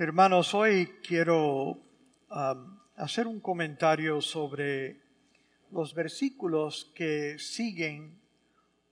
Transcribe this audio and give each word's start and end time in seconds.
Hermanos, 0.00 0.54
hoy 0.54 0.94
quiero 1.02 1.70
um, 2.30 2.78
hacer 2.94 3.26
un 3.26 3.40
comentario 3.40 4.20
sobre 4.20 5.00
los 5.72 5.92
versículos 5.92 6.92
que 6.94 7.36
siguen 7.40 8.16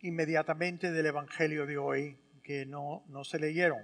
inmediatamente 0.01 0.91
del 0.91 1.07
Evangelio 1.07 1.65
de 1.65 1.79
hoy, 1.79 2.19
que 2.43 2.67
no, 2.67 3.05
no 3.07 3.23
se 3.23 3.39
leyeron. 3.39 3.79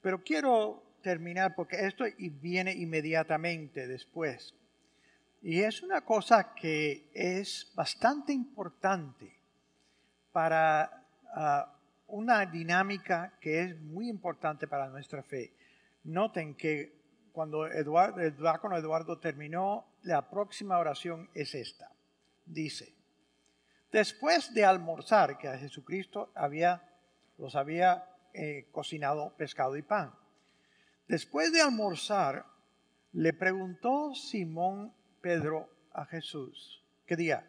Pero 0.00 0.22
quiero 0.22 0.80
terminar 1.02 1.56
porque 1.56 1.84
esto 1.84 2.04
viene 2.40 2.72
inmediatamente 2.72 3.88
después. 3.88 4.54
Y 5.42 5.62
es 5.62 5.82
una 5.82 6.02
cosa 6.02 6.54
que 6.54 7.10
es 7.12 7.72
bastante 7.74 8.32
importante 8.32 9.40
para 10.30 11.04
uh, 11.34 12.16
una 12.16 12.46
dinámica 12.46 13.32
que 13.40 13.62
es 13.64 13.80
muy 13.80 14.08
importante 14.08 14.68
para 14.68 14.88
nuestra 14.88 15.24
fe. 15.24 15.52
Noten 16.04 16.54
que 16.54 17.00
cuando 17.32 17.66
Eduardo, 17.66 18.20
el 18.20 18.36
diácono 18.36 18.76
Eduardo 18.76 19.18
terminó, 19.18 19.86
la 20.02 20.28
próxima 20.28 20.78
oración 20.78 21.30
es 21.34 21.54
esta. 21.54 21.92
Dice, 22.44 22.94
después 23.92 24.52
de 24.54 24.64
almorzar, 24.64 25.38
que 25.38 25.48
a 25.48 25.58
Jesucristo 25.58 26.32
había, 26.34 26.82
los 27.38 27.54
había 27.54 28.04
eh, 28.32 28.68
cocinado 28.72 29.36
pescado 29.36 29.76
y 29.76 29.82
pan. 29.82 30.14
Después 31.06 31.52
de 31.52 31.60
almorzar, 31.60 32.46
le 33.12 33.32
preguntó 33.32 34.14
Simón 34.14 34.94
Pedro 35.20 35.68
a 35.92 36.04
Jesús, 36.06 36.84
¿qué 37.06 37.16
día? 37.16 37.46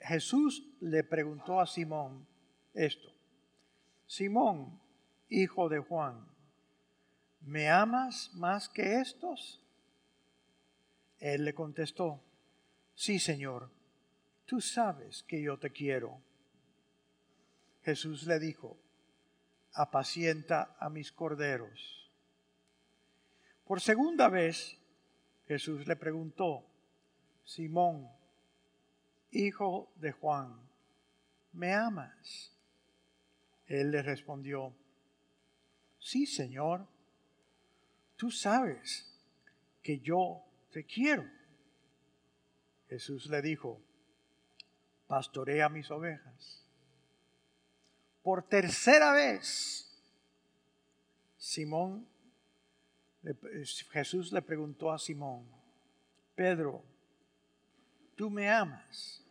Jesús 0.00 0.64
le 0.80 1.04
preguntó 1.04 1.60
a 1.60 1.66
Simón 1.66 2.26
esto, 2.72 3.12
Simón, 4.06 4.80
hijo 5.28 5.68
de 5.68 5.80
Juan, 5.80 6.33
¿me 7.46 7.68
amas 7.68 8.30
más 8.34 8.68
que 8.68 9.00
estos? 9.00 9.60
Él 11.18 11.44
le 11.44 11.54
contestó, 11.54 12.20
sí, 12.94 13.18
Señor, 13.18 13.70
tú 14.46 14.60
sabes 14.60 15.22
que 15.22 15.42
yo 15.42 15.58
te 15.58 15.70
quiero. 15.70 16.20
Jesús 17.82 18.26
le 18.26 18.38
dijo, 18.38 18.76
apacienta 19.72 20.76
a 20.78 20.88
mis 20.88 21.12
corderos. 21.12 22.10
Por 23.64 23.80
segunda 23.80 24.28
vez, 24.28 24.78
Jesús 25.46 25.86
le 25.86 25.96
preguntó, 25.96 26.64
Simón, 27.44 28.08
hijo 29.30 29.92
de 29.96 30.12
Juan, 30.12 30.58
¿me 31.52 31.74
amas? 31.74 32.52
Él 33.66 33.90
le 33.90 34.02
respondió, 34.02 34.74
sí, 35.98 36.26
Señor, 36.26 36.86
tú 38.24 38.30
sabes 38.30 39.04
que 39.82 40.00
yo 40.00 40.42
te 40.72 40.86
quiero. 40.86 41.30
Jesús 42.88 43.26
le 43.26 43.42
dijo, 43.42 43.82
pastorea 45.06 45.68
mis 45.68 45.90
ovejas. 45.90 46.66
Por 48.22 48.48
tercera 48.48 49.12
vez, 49.12 49.94
Simón, 51.36 52.08
Jesús 53.92 54.32
le 54.32 54.40
preguntó 54.40 54.90
a 54.90 54.98
Simón, 54.98 55.46
Pedro, 56.34 56.82
¿tú 58.16 58.30
me 58.30 58.48
amas? 58.48 59.22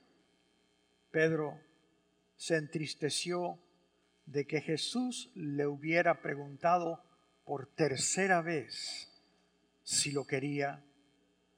Pedro 1.09 1.59
se 2.35 2.57
entristeció 2.57 3.57
de 4.27 4.45
que 4.45 4.61
Jesús 4.61 5.31
le 5.33 5.65
hubiera 5.65 6.21
preguntado 6.21 7.03
por 7.45 7.67
tercera 7.67 8.41
vez 8.41 9.09
si 9.83 10.11
lo 10.11 10.25
quería 10.25 10.83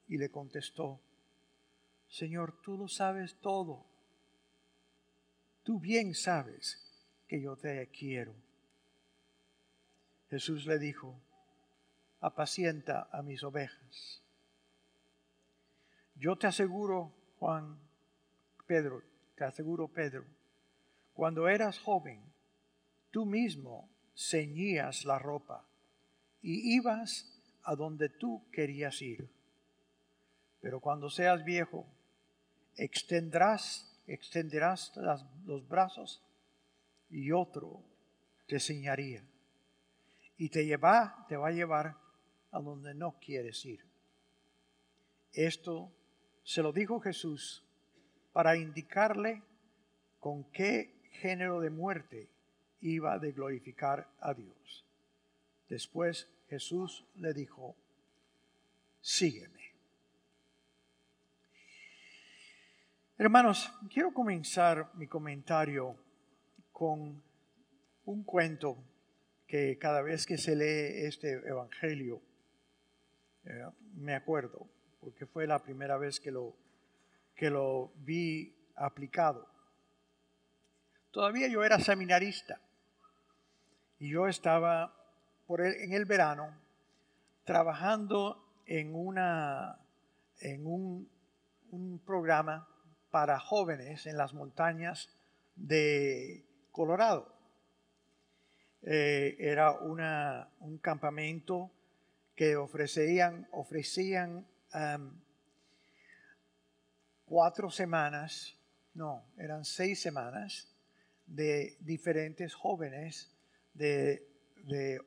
y 0.08 0.18
le 0.18 0.30
contestó, 0.30 1.00
Señor, 2.08 2.60
tú 2.62 2.76
lo 2.76 2.88
sabes 2.88 3.38
todo. 3.40 3.84
Tú 5.62 5.80
bien 5.80 6.14
sabes 6.14 6.80
que 7.26 7.40
yo 7.40 7.56
te 7.56 7.88
quiero. 7.88 8.34
Jesús 10.30 10.66
le 10.66 10.78
dijo, 10.78 11.20
apacienta 12.20 13.08
a 13.12 13.22
mis 13.22 13.42
ovejas. 13.42 14.22
Yo 16.14 16.36
te 16.36 16.46
aseguro, 16.46 17.12
Juan, 17.38 17.78
Pedro, 18.66 19.02
te 19.36 19.44
aseguro, 19.44 19.88
Pedro, 19.88 20.24
cuando 21.12 21.48
eras 21.48 21.78
joven, 21.78 22.22
tú 23.10 23.26
mismo 23.26 23.88
ceñías 24.14 25.04
la 25.04 25.18
ropa 25.18 25.66
y 26.46 26.76
ibas 26.76 27.26
a 27.64 27.74
donde 27.74 28.08
tú 28.08 28.48
querías 28.52 29.02
ir. 29.02 29.28
Pero 30.60 30.78
cuando 30.80 31.10
seas 31.10 31.44
viejo, 31.44 31.84
extenderás, 32.76 34.00
extenderás 34.06 34.92
los 35.44 35.66
brazos 35.66 36.24
y 37.10 37.32
otro 37.32 37.82
te 38.46 38.54
enseñaría. 38.54 39.24
Y 40.36 40.50
te, 40.50 40.64
lleva, 40.64 41.26
te 41.28 41.36
va 41.36 41.48
a 41.48 41.52
llevar 41.52 41.96
a 42.52 42.60
donde 42.60 42.94
no 42.94 43.18
quieres 43.18 43.64
ir. 43.64 43.84
Esto 45.32 45.92
se 46.44 46.62
lo 46.62 46.72
dijo 46.72 47.00
Jesús 47.00 47.66
para 48.32 48.56
indicarle 48.56 49.42
con 50.20 50.44
qué 50.52 51.10
género 51.10 51.58
de 51.58 51.70
muerte 51.70 52.30
iba 52.80 53.18
de 53.18 53.32
glorificar 53.32 54.08
a 54.20 54.32
Dios. 54.32 54.86
Después 55.68 56.30
Jesús 56.48 57.04
le 57.16 57.32
dijo, 57.32 57.76
sígueme. 59.00 59.74
Hermanos, 63.18 63.72
quiero 63.92 64.12
comenzar 64.12 64.90
mi 64.94 65.06
comentario 65.06 65.96
con 66.70 67.22
un 68.04 68.24
cuento 68.24 68.76
que 69.46 69.78
cada 69.78 70.02
vez 70.02 70.26
que 70.26 70.36
se 70.36 70.54
lee 70.54 71.06
este 71.06 71.32
Evangelio, 71.48 72.20
eh, 73.44 73.64
me 73.94 74.14
acuerdo, 74.14 74.68
porque 75.00 75.24
fue 75.24 75.46
la 75.46 75.62
primera 75.62 75.96
vez 75.96 76.20
que 76.20 76.30
lo, 76.30 76.54
que 77.34 77.48
lo 77.48 77.92
vi 77.96 78.54
aplicado. 78.74 79.48
Todavía 81.10 81.48
yo 81.48 81.64
era 81.64 81.78
seminarista 81.78 82.60
y 83.98 84.10
yo 84.10 84.28
estaba 84.28 84.94
por 85.46 85.60
en 85.64 85.92
el 85.92 86.04
verano 86.04 86.66
trabajando 87.44 88.62
en, 88.66 88.94
una, 88.94 89.78
en 90.40 90.66
un, 90.66 91.08
programa 92.04 92.68
para 93.10 93.38
jóvenes 93.38 94.06
en 94.06 94.16
las 94.16 94.32
montañas 94.32 95.10
de 95.54 96.44
Colorado. 96.72 97.34
Eh, 98.82 99.36
era 99.38 99.72
una, 99.72 100.48
un 100.60 100.78
campamento 100.78 101.70
que 102.34 102.56
ofrecían, 102.56 103.48
ofrecían 103.52 104.46
cuatro 107.24 107.70
semanas, 107.70 108.58
no, 108.94 109.26
eran 109.38 109.64
seis 109.64 110.00
semanas 110.00 110.74
de 111.26 111.76
diferentes 111.80 112.54
jóvenes 112.54 113.34
de, 113.74 114.26
de 114.64 115.00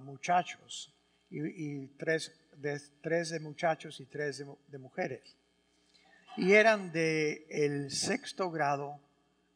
muchachos 0.00 0.94
y, 1.30 1.86
tres, 1.98 2.32
de, 2.56 2.80
tres 3.00 3.30
de 3.30 3.40
muchachos 3.40 4.00
y 4.00 4.06
tres 4.06 4.44
de, 4.66 4.78
mujeres. 4.78 5.36
Y 6.36 6.52
eran 6.52 6.92
de 6.92 7.46
el 7.50 7.90
sexto 7.90 8.50
grado 8.50 9.00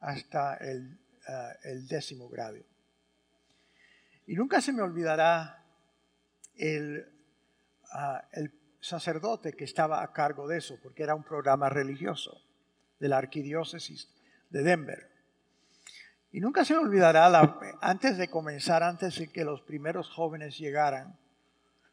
hasta 0.00 0.56
el, 0.56 0.98
ah, 1.28 1.52
décimo 1.88 2.28
grado. 2.28 2.58
Y 4.26 4.34
nunca 4.34 4.60
se 4.60 4.72
me 4.72 4.82
olvidará 4.82 5.64
el, 6.56 7.06
ah, 7.92 8.28
el 8.32 8.52
sacerdote 8.80 9.52
que 9.52 9.64
estaba 9.64 10.02
a 10.02 10.12
cargo 10.12 10.48
de 10.48 10.58
eso, 10.58 10.78
porque 10.82 11.02
era 11.02 11.14
un 11.14 11.22
programa 11.22 11.68
religioso 11.68 12.42
de 12.98 13.08
la 13.08 13.18
arquidiócesis 13.18 14.08
de 14.50 14.62
Denver. 14.62 15.11
Y 16.32 16.40
nunca 16.40 16.64
se 16.64 16.74
olvidará, 16.74 17.58
antes 17.82 18.16
de 18.16 18.28
comenzar, 18.28 18.82
antes 18.82 19.18
de 19.18 19.28
que 19.28 19.44
los 19.44 19.60
primeros 19.60 20.08
jóvenes 20.10 20.58
llegaran, 20.58 21.18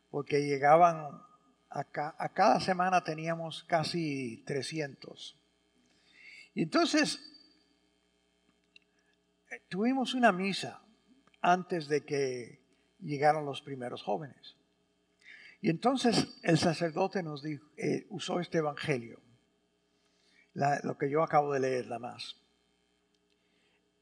porque 0.09 0.44
llegaban, 0.45 1.21
a, 1.69 1.86
a 2.18 2.30
cada 2.30 2.59
semana 2.62 3.03
teníamos 3.03 3.65
casi 3.65 4.44
300. 4.47 5.38
Y 6.53 6.63
entonces 6.63 7.19
eh, 9.51 9.62
tuvimos 9.68 10.13
una 10.13 10.31
misa 10.31 10.81
antes 11.41 11.88
de 11.88 12.06
que 12.06 12.63
llegaran 13.00 13.45
los 13.45 13.62
primeros 13.62 14.03
jóvenes. 14.03 14.56
Y 15.62 15.69
entonces 15.69 16.39
el 16.44 16.57
sacerdote 16.57 17.24
nos 17.24 17.44
dijo, 17.44 17.65
eh, 17.77 18.07
usó 18.09 18.39
este 18.39 18.59
evangelio, 18.59 19.19
lo 20.83 20.97
que 20.97 21.09
yo 21.09 21.24
acabo 21.24 21.53
de 21.53 21.59
leer, 21.59 21.88
la 21.88 22.00
más. 22.00 22.38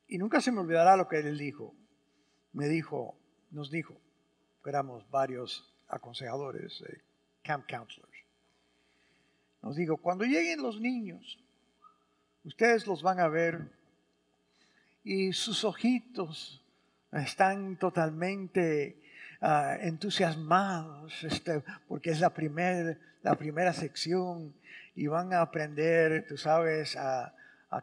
Y 0.08 0.18
nunca 0.18 0.42
se 0.42 0.52
me 0.52 0.62
olvidará 0.62 0.96
lo 0.96 1.08
que 1.08 1.20
él 1.20 1.38
dijo. 1.38 1.76
Me 2.54 2.68
dijo, 2.68 3.18
nos 3.52 3.70
dijo, 3.70 4.00
éramos 4.66 5.10
varios 5.10 5.74
aconsejadores, 5.88 6.82
eh, 6.82 7.02
camp 7.44 7.66
counselors. 7.70 8.12
Nos 9.62 9.76
digo, 9.76 9.98
cuando 9.98 10.26
lleguen 10.26 10.62
los 10.62 10.80
niños, 10.80 11.40
ustedes 12.44 12.86
los 12.88 13.02
van 13.02 13.20
a 13.20 13.28
ver 13.28 13.70
y 15.04 15.34
sus 15.34 15.64
ojitos 15.64 16.64
están 17.12 17.78
totalmente 17.78 19.02
ah, 19.42 19.78
entusiasmados 19.80 21.24
este, 21.24 21.64
porque 21.88 22.12
es 22.12 22.20
la, 22.20 22.34
la 23.24 23.36
primera 23.36 23.74
sección 23.74 24.54
y 24.96 25.08
van 25.08 25.34
a 25.34 25.42
aprender, 25.42 26.26
tú 26.28 26.38
sabes, 26.38 26.96
a, 26.96 27.34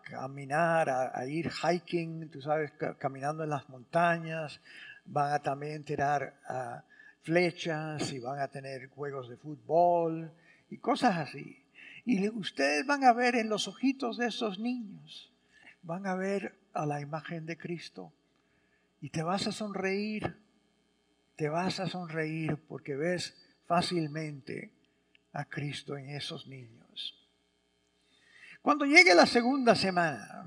caminar, 0.02 0.88
a, 0.88 1.26
ir 1.26 1.50
hiking, 1.50 2.28
tú 2.30 2.40
sabes, 2.40 2.72
caminando 2.98 3.44
en 3.44 3.50
las 3.50 3.68
montañas, 3.68 4.60
van 5.04 5.32
a 5.32 5.38
también 5.40 5.84
tirar 5.84 6.34
ah, 6.48 6.82
flechas 7.22 8.12
y 8.12 8.18
van 8.18 8.40
a 8.40 8.48
tener 8.48 8.88
juegos 8.88 9.28
de 9.28 9.36
fútbol 9.36 10.32
y 10.70 10.78
cosas 10.78 11.16
así. 11.16 11.62
Y 12.04 12.28
ustedes 12.28 12.86
van 12.86 13.04
a 13.04 13.12
ver 13.12 13.34
en 13.36 13.48
los 13.48 13.68
ojitos 13.68 14.18
de 14.18 14.26
esos 14.26 14.58
niños, 14.58 15.32
van 15.82 16.06
a 16.06 16.14
ver 16.14 16.54
a 16.72 16.86
la 16.86 17.00
imagen 17.00 17.46
de 17.46 17.56
Cristo. 17.56 18.12
Y 19.00 19.10
te 19.10 19.22
vas 19.22 19.46
a 19.46 19.52
sonreír, 19.52 20.36
te 21.36 21.48
vas 21.48 21.80
a 21.80 21.88
sonreír 21.88 22.56
porque 22.68 22.96
ves 22.96 23.34
fácilmente 23.66 24.70
a 25.32 25.44
Cristo 25.44 25.96
en 25.96 26.10
esos 26.10 26.46
niños. 26.46 27.23
Cuando 28.64 28.86
llegue 28.86 29.14
la 29.14 29.26
segunda 29.26 29.74
semana, 29.74 30.42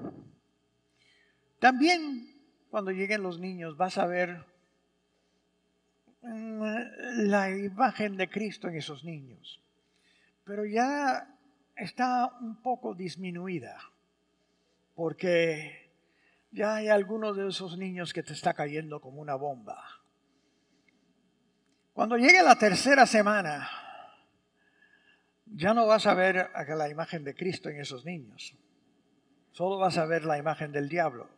también 1.60 2.36
cuando 2.72 2.90
lleguen 2.90 3.22
los 3.22 3.40
niños 3.40 3.78
vas 3.78 4.00
a 4.00 4.08
ver 4.08 4.44
mm, 6.24 6.64
la 7.28 7.52
imagen 7.52 8.18
de 8.18 8.28
Cristo 8.28 8.70
en 8.70 8.78
esos 8.78 9.04
niños. 9.04 9.62
Pero 10.46 10.66
ya 10.66 11.32
está 11.76 12.36
un 12.42 12.60
poco 12.64 12.96
disminuida, 12.96 13.78
porque 14.96 15.92
ya 16.50 16.78
hay 16.78 16.88
algunos 16.88 17.38
de 17.38 17.48
esos 17.48 17.78
niños 17.78 18.14
que 18.14 18.24
te 18.24 18.34
está 18.34 18.56
cayendo 18.56 19.00
como 19.00 19.22
una 19.22 19.36
bomba. 19.36 19.80
Cuando 21.94 22.18
llegue 22.18 22.42
la 22.42 22.56
tercera 22.56 23.06
semana, 23.06 23.70
ya 25.54 25.74
no 25.74 25.86
vas 25.88 26.06
a 26.06 26.14
ver 26.14 26.50
la 26.54 26.90
imagen 26.90 27.24
de 27.24 27.36
Cristo 27.36 27.70
en 27.70 27.80
esos 27.80 28.06
niños, 28.06 28.56
solo 29.52 29.78
vas 29.78 29.98
a 29.98 30.06
ver 30.06 30.26
la 30.26 30.38
imagen 30.38 30.72
del 30.72 30.90
diablo. 30.90 31.30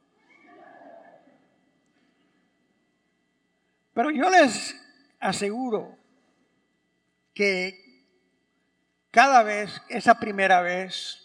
Pero 3.93 4.11
yo 4.11 4.29
les 4.29 4.75
aseguro 5.19 5.97
que 7.33 8.05
cada 9.11 9.43
vez, 9.43 9.81
esa 9.89 10.19
primera 10.19 10.61
vez, 10.61 11.19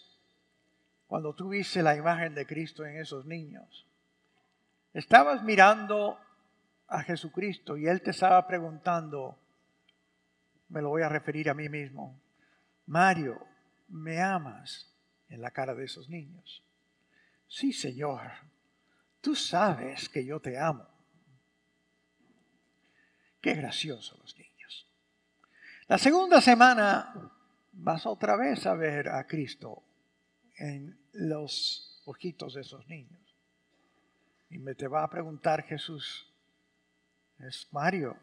cuando 1.07 1.33
tú 1.35 1.49
viste 1.49 1.83
la 1.83 1.95
imagen 1.95 2.33
de 2.33 2.45
Cristo 2.45 2.85
en 2.85 2.97
esos 2.97 3.25
niños, 3.25 3.87
estabas 4.93 5.43
mirando 5.43 6.19
a 6.87 7.03
Jesucristo 7.03 7.77
y 7.77 7.87
Él 7.87 8.01
te 8.01 8.11
estaba 8.11 8.45
preguntando, 8.47 9.37
me 10.69 10.81
lo 10.81 10.89
voy 10.89 11.03
a 11.03 11.09
referir 11.09 11.49
a 11.49 11.53
mí 11.53 11.69
mismo, 11.69 12.19
Mario, 12.85 13.45
¿me 13.87 14.21
amas? 14.21 14.91
En 15.27 15.41
la 15.41 15.51
cara 15.51 15.73
de 15.73 15.85
esos 15.85 16.07
niños. 16.07 16.63
Sí, 17.47 17.73
Señor, 17.73 18.31
tú 19.21 19.35
sabes 19.35 20.07
que 20.07 20.25
yo 20.25 20.39
te 20.39 20.57
amo. 20.57 20.87
Qué 23.41 23.53
gracioso 23.53 24.17
los 24.17 24.37
niños. 24.37 24.87
La 25.87 25.97
segunda 25.97 26.41
semana 26.41 27.31
vas 27.73 28.05
otra 28.05 28.35
vez 28.35 28.65
a 28.65 28.73
ver 28.73 29.09
a 29.09 29.25
Cristo 29.27 29.83
en 30.57 30.97
los 31.13 32.01
ojitos 32.05 32.53
de 32.53 32.61
esos 32.61 32.87
niños. 32.87 33.35
Y 34.49 34.57
me 34.57 34.75
te 34.75 34.87
va 34.87 35.03
a 35.03 35.09
preguntar 35.09 35.63
Jesús, 35.63 36.31
es 37.39 37.67
Mario, 37.71 38.17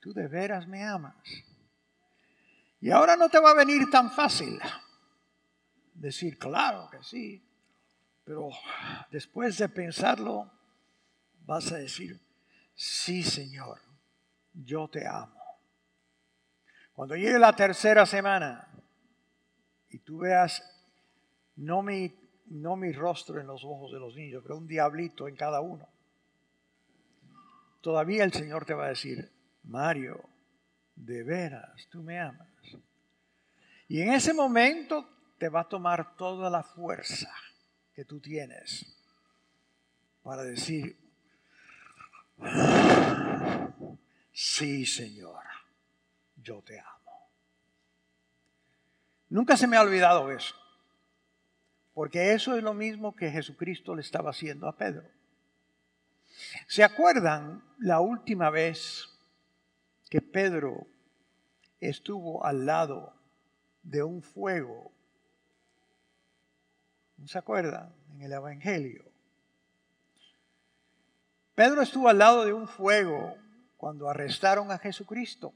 tú 0.00 0.12
de 0.12 0.28
veras 0.28 0.66
me 0.66 0.84
amas. 0.84 1.16
Y 2.80 2.90
ahora 2.90 3.16
no 3.16 3.28
te 3.28 3.38
va 3.38 3.50
a 3.50 3.54
venir 3.54 3.90
tan 3.90 4.10
fácil 4.10 4.58
decir, 5.94 6.38
claro 6.38 6.88
que 6.90 7.02
sí, 7.02 7.44
pero 8.24 8.48
después 9.10 9.58
de 9.58 9.68
pensarlo, 9.68 10.50
vas 11.44 11.70
a 11.72 11.76
decir, 11.76 12.18
sí 12.74 13.22
Señor, 13.22 13.80
yo 14.54 14.88
te 14.88 15.06
amo. 15.06 15.38
Cuando 16.94 17.16
llegue 17.16 17.38
la 17.38 17.54
tercera 17.54 18.06
semana 18.06 18.66
y 19.90 19.98
tú 19.98 20.18
veas 20.18 20.62
no 21.56 21.82
mi, 21.82 22.14
no 22.46 22.76
mi 22.76 22.92
rostro 22.92 23.40
en 23.40 23.46
los 23.46 23.62
ojos 23.64 23.92
de 23.92 23.98
los 23.98 24.14
niños, 24.14 24.42
pero 24.42 24.56
un 24.56 24.66
diablito 24.66 25.28
en 25.28 25.36
cada 25.36 25.60
uno, 25.60 25.86
todavía 27.82 28.24
el 28.24 28.32
Señor 28.32 28.64
te 28.64 28.72
va 28.72 28.86
a 28.86 28.90
decir, 28.90 29.30
Mario, 29.64 30.24
de 30.94 31.22
veras, 31.22 31.88
tú 31.90 32.02
me 32.02 32.18
amas. 32.18 32.49
Y 33.90 34.02
en 34.02 34.12
ese 34.12 34.32
momento 34.32 35.04
te 35.36 35.48
va 35.48 35.62
a 35.62 35.68
tomar 35.68 36.14
toda 36.16 36.48
la 36.48 36.62
fuerza 36.62 37.28
que 37.92 38.04
tú 38.04 38.20
tienes 38.20 38.86
para 40.22 40.44
decir, 40.44 40.96
sí, 44.32 44.86
Señor 44.86 45.42
yo 46.36 46.62
te 46.62 46.78
amo. 46.78 47.30
Nunca 49.28 49.56
se 49.56 49.66
me 49.66 49.76
ha 49.76 49.82
olvidado 49.82 50.30
eso, 50.30 50.54
porque 51.92 52.32
eso 52.32 52.56
es 52.56 52.62
lo 52.62 52.74
mismo 52.74 53.16
que 53.16 53.32
Jesucristo 53.32 53.96
le 53.96 54.02
estaba 54.02 54.30
haciendo 54.30 54.68
a 54.68 54.76
Pedro. 54.76 55.08
¿Se 56.68 56.84
acuerdan 56.84 57.64
la 57.78 57.98
última 57.98 58.50
vez 58.50 59.08
que 60.08 60.20
Pedro 60.20 60.86
estuvo 61.80 62.46
al 62.46 62.66
lado 62.66 63.19
de 63.82 64.02
un 64.02 64.22
fuego? 64.22 64.92
¿No 67.16 67.26
se 67.26 67.38
acuerdan? 67.38 67.94
En 68.12 68.22
el 68.22 68.32
Evangelio. 68.32 69.04
Pedro 71.54 71.82
estuvo 71.82 72.08
al 72.08 72.18
lado 72.18 72.44
de 72.44 72.52
un 72.52 72.66
fuego 72.66 73.36
cuando 73.76 74.08
arrestaron 74.08 74.70
a 74.70 74.78
Jesucristo 74.78 75.52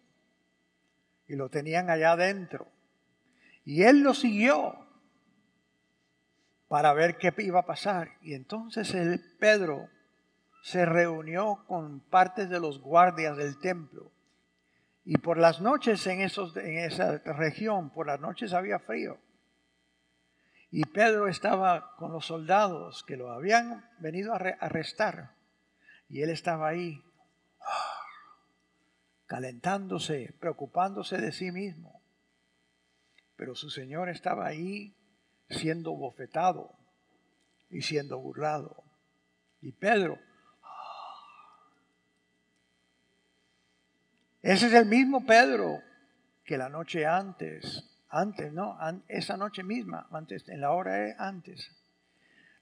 y 1.26 1.36
lo 1.36 1.48
tenían 1.48 1.90
allá 1.90 2.12
adentro. 2.12 2.68
Y 3.64 3.82
él 3.82 4.00
lo 4.00 4.12
siguió 4.12 4.76
para 6.68 6.92
ver 6.92 7.16
qué 7.16 7.32
iba 7.38 7.60
a 7.60 7.66
pasar. 7.66 8.12
Y 8.20 8.34
entonces 8.34 8.92
el 8.94 9.20
Pedro 9.38 9.88
se 10.62 10.84
reunió 10.84 11.64
con 11.66 12.00
partes 12.00 12.50
de 12.50 12.60
los 12.60 12.80
guardias 12.80 13.36
del 13.36 13.58
templo. 13.58 14.10
Y 15.04 15.18
por 15.18 15.36
las 15.36 15.60
noches 15.60 16.06
en, 16.06 16.20
esos, 16.20 16.56
en 16.56 16.78
esa 16.78 17.18
región, 17.18 17.90
por 17.90 18.06
las 18.06 18.20
noches 18.20 18.54
había 18.54 18.78
frío. 18.78 19.18
Y 20.70 20.86
Pedro 20.86 21.28
estaba 21.28 21.94
con 21.96 22.12
los 22.12 22.26
soldados 22.26 23.04
que 23.04 23.16
lo 23.16 23.30
habían 23.30 23.88
venido 23.98 24.32
a 24.32 24.36
arrestar. 24.36 25.34
Y 26.08 26.22
él 26.22 26.30
estaba 26.30 26.68
ahí 26.68 27.02
calentándose, 29.26 30.34
preocupándose 30.40 31.18
de 31.18 31.32
sí 31.32 31.52
mismo. 31.52 32.02
Pero 33.36 33.54
su 33.54 33.70
Señor 33.70 34.08
estaba 34.08 34.46
ahí 34.46 34.96
siendo 35.48 35.92
bofetado 35.92 36.72
y 37.68 37.82
siendo 37.82 38.18
burlado. 38.18 38.82
Y 39.60 39.72
Pedro, 39.72 40.18
ese 44.44 44.66
es 44.66 44.74
el 44.74 44.84
mismo 44.84 45.24
Pedro 45.24 45.80
que 46.44 46.58
la 46.58 46.68
noche 46.68 47.06
antes, 47.06 47.82
antes, 48.10 48.52
¿no? 48.52 48.78
Esa 49.08 49.38
noche 49.38 49.62
misma, 49.62 50.06
antes, 50.10 50.46
en 50.50 50.60
la 50.60 50.72
hora 50.72 51.16
antes, 51.18 51.70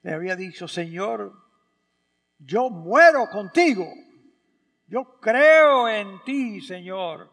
le 0.02 0.12
había 0.12 0.36
dicho, 0.36 0.68
Señor, 0.68 1.32
yo 2.38 2.70
muero 2.70 3.28
contigo. 3.30 3.92
Yo 4.86 5.18
creo 5.20 5.88
en 5.88 6.22
ti, 6.22 6.60
Señor. 6.60 7.32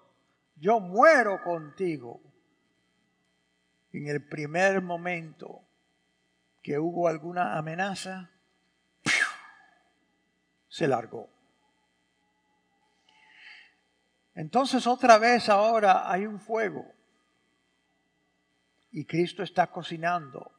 Yo 0.56 0.80
muero 0.80 1.44
contigo. 1.44 2.20
En 3.94 4.08
el 4.08 4.28
primer 4.28 4.82
momento 4.82 5.62
que 6.64 6.80
hubo 6.80 7.08
alguna 7.08 7.56
amenaza, 7.56 8.32
se 10.70 10.88
largó. 10.88 11.39
Entonces 14.40 14.88
otra 14.88 15.18
vez 15.18 15.50
ahora 15.50 16.10
hay 16.10 16.26
un 16.26 16.40
fuego 16.40 16.86
y 18.90 19.04
Cristo 19.04 19.44
está 19.44 19.68
cocinando. 19.68 20.50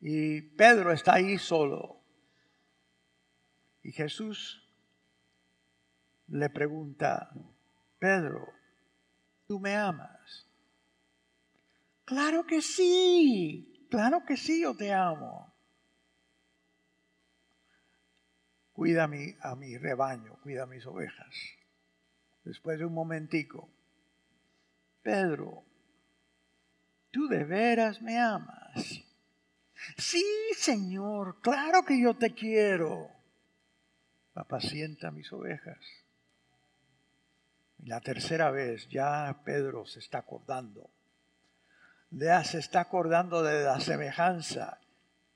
Y 0.00 0.40
Pedro 0.40 0.92
está 0.92 1.14
ahí 1.14 1.36
solo. 1.36 2.00
Y 3.82 3.90
Jesús 3.90 4.64
le 6.28 6.48
pregunta, 6.48 7.28
Pedro, 7.98 8.46
¿tú 9.48 9.58
me 9.58 9.74
amas? 9.74 10.46
Claro 12.04 12.46
que 12.46 12.62
sí, 12.62 13.88
claro 13.90 14.24
que 14.24 14.36
sí, 14.36 14.62
yo 14.62 14.76
te 14.76 14.92
amo. 14.92 15.52
Cuida 18.74 19.04
a 19.04 19.54
mi, 19.54 19.78
rebaño, 19.78 20.36
cuida 20.42 20.64
a 20.64 20.66
mis 20.66 20.84
ovejas. 20.84 21.32
Después 22.42 22.76
de 22.76 22.84
un 22.84 22.92
momentico, 22.92 23.70
Pedro, 25.00 25.62
¿tú 27.12 27.28
de 27.28 27.44
veras 27.44 28.02
me 28.02 28.18
amas? 28.18 29.00
Sí, 29.96 30.24
Señor, 30.56 31.40
claro 31.40 31.84
que 31.84 32.00
yo 32.02 32.14
te 32.16 32.34
quiero. 32.34 33.10
Apacienta 34.34 35.12
mis 35.12 35.32
ovejas. 35.32 35.78
Y 37.78 37.86
la 37.86 38.00
tercera 38.00 38.50
vez 38.50 38.88
ya 38.88 39.42
Pedro 39.44 39.86
se 39.86 40.00
está 40.00 40.18
acordando. 40.18 40.90
Ya 42.10 42.42
se 42.42 42.58
está 42.58 42.80
acordando 42.80 43.44
de 43.44 43.62
la 43.62 43.78
semejanza 43.78 44.80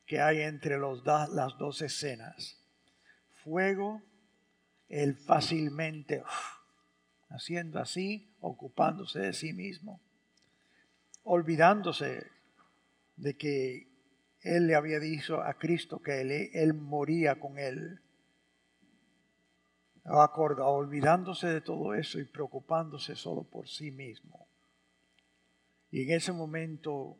que 0.06 0.20
hay 0.20 0.40
entre 0.40 0.76
las 0.76 1.56
dos 1.56 1.82
escenas. 1.82 2.57
Fuego, 3.42 4.02
él 4.88 5.16
fácilmente 5.16 6.22
haciendo 7.30 7.78
así, 7.78 8.34
ocupándose 8.40 9.20
de 9.20 9.32
sí 9.32 9.52
mismo, 9.52 10.00
olvidándose 11.24 12.26
de 13.16 13.36
que 13.36 13.88
él 14.40 14.66
le 14.66 14.74
había 14.74 14.98
dicho 14.98 15.42
a 15.42 15.54
Cristo 15.54 16.00
que 16.00 16.20
él, 16.20 16.30
él 16.52 16.74
moría 16.74 17.38
con 17.38 17.58
él. 17.58 18.00
Acorda, 20.04 20.64
olvidándose 20.64 21.48
de 21.48 21.60
todo 21.60 21.92
eso 21.92 22.18
y 22.18 22.24
preocupándose 22.24 23.14
solo 23.14 23.42
por 23.42 23.68
sí 23.68 23.90
mismo. 23.90 24.48
Y 25.90 26.04
en 26.04 26.12
ese 26.12 26.32
momento, 26.32 27.18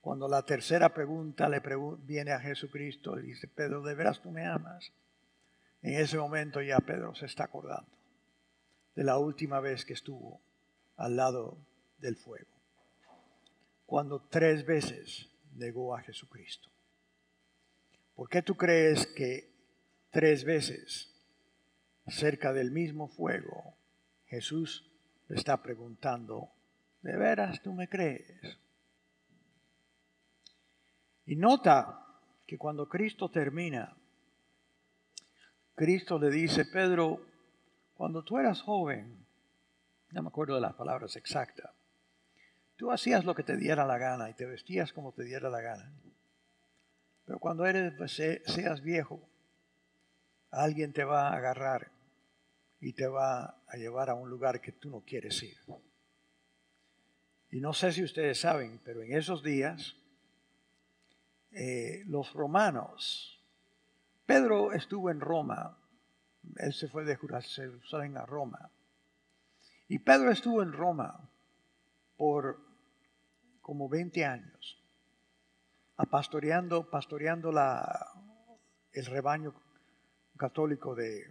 cuando 0.00 0.28
la 0.28 0.44
tercera 0.44 0.94
pregunta 0.94 1.48
le 1.48 1.60
viene 2.02 2.30
a 2.30 2.38
Jesucristo, 2.38 3.16
le 3.16 3.22
dice, 3.22 3.48
Pedro, 3.48 3.82
¿de 3.82 3.94
veras 3.94 4.20
tú 4.20 4.30
me 4.30 4.46
amas? 4.46 4.92
En 5.82 5.94
ese 5.94 6.18
momento 6.18 6.60
ya 6.60 6.78
Pedro 6.78 7.14
se 7.14 7.26
está 7.26 7.44
acordando 7.44 7.90
de 8.94 9.04
la 9.04 9.18
última 9.18 9.60
vez 9.60 9.84
que 9.84 9.94
estuvo 9.94 10.40
al 10.96 11.16
lado 11.16 11.56
del 11.98 12.16
fuego. 12.16 12.50
Cuando 13.86 14.20
tres 14.20 14.66
veces 14.66 15.28
negó 15.54 15.96
a 15.96 16.02
Jesucristo. 16.02 16.68
¿Por 18.14 18.28
qué 18.28 18.42
tú 18.42 18.56
crees 18.56 19.06
que 19.06 19.50
tres 20.10 20.44
veces 20.44 21.14
cerca 22.06 22.52
del 22.52 22.70
mismo 22.70 23.08
fuego 23.08 23.74
Jesús 24.26 24.90
le 25.28 25.36
está 25.36 25.62
preguntando, 25.62 26.50
¿de 27.02 27.16
veras 27.16 27.62
tú 27.62 27.72
me 27.72 27.88
crees? 27.88 28.58
Y 31.26 31.36
nota 31.36 32.06
que 32.46 32.58
cuando 32.58 32.88
Cristo 32.88 33.30
termina, 33.30 33.96
Cristo 35.80 36.18
le 36.18 36.28
dice, 36.28 36.66
Pedro, 36.66 37.24
cuando 37.94 38.22
tú 38.22 38.36
eras 38.36 38.60
joven, 38.60 39.24
no 40.10 40.22
me 40.22 40.28
acuerdo 40.28 40.56
de 40.56 40.60
las 40.60 40.74
palabras 40.74 41.16
exactas, 41.16 41.70
Tú 42.76 42.92
hacías 42.92 43.24
lo 43.24 43.34
que 43.34 43.42
te 43.42 43.56
diera 43.56 43.86
la 43.86 43.96
gana 43.96 44.28
y 44.28 44.34
te 44.34 44.44
vestías 44.44 44.92
como 44.92 45.12
te 45.12 45.24
diera 45.24 45.48
la 45.48 45.62
gana. 45.62 45.90
Pero 47.24 47.38
cuando 47.38 47.64
eres, 47.64 47.94
seas 48.12 48.82
viejo, 48.82 49.26
alguien 50.50 50.92
te 50.92 51.04
va 51.04 51.28
a 51.28 51.36
agarrar 51.36 51.90
y 52.78 52.92
te 52.92 53.06
va 53.06 53.62
a 53.66 53.76
llevar 53.78 54.10
a 54.10 54.14
un 54.14 54.28
lugar 54.28 54.60
que 54.60 54.72
tú 54.72 54.90
no 54.90 55.00
quieres 55.00 55.42
ir. 55.42 55.56
Y 57.50 57.60
no 57.60 57.72
sé 57.72 57.92
si 57.92 58.04
ustedes 58.04 58.38
saben, 58.38 58.82
pero 58.84 59.02
en 59.02 59.14
esos 59.14 59.42
días 59.42 59.96
eh, 61.52 62.02
los 62.06 62.34
romanos, 62.34 63.39
Pedro 64.30 64.72
estuvo 64.72 65.10
en 65.10 65.18
Roma, 65.18 65.76
él 66.58 66.72
se 66.72 66.86
fue 66.86 67.04
de 67.04 67.16
Jerusalén 67.16 68.16
a 68.16 68.24
Roma, 68.24 68.70
y 69.88 69.98
Pedro 69.98 70.30
estuvo 70.30 70.62
en 70.62 70.72
Roma 70.72 71.28
por 72.16 72.60
como 73.60 73.88
20 73.88 74.24
años, 74.24 74.86
pastoreando, 76.08 76.88
pastoreando 76.88 77.50
la, 77.50 78.06
el 78.92 79.06
rebaño 79.06 79.52
católico 80.36 80.94
de, 80.94 81.24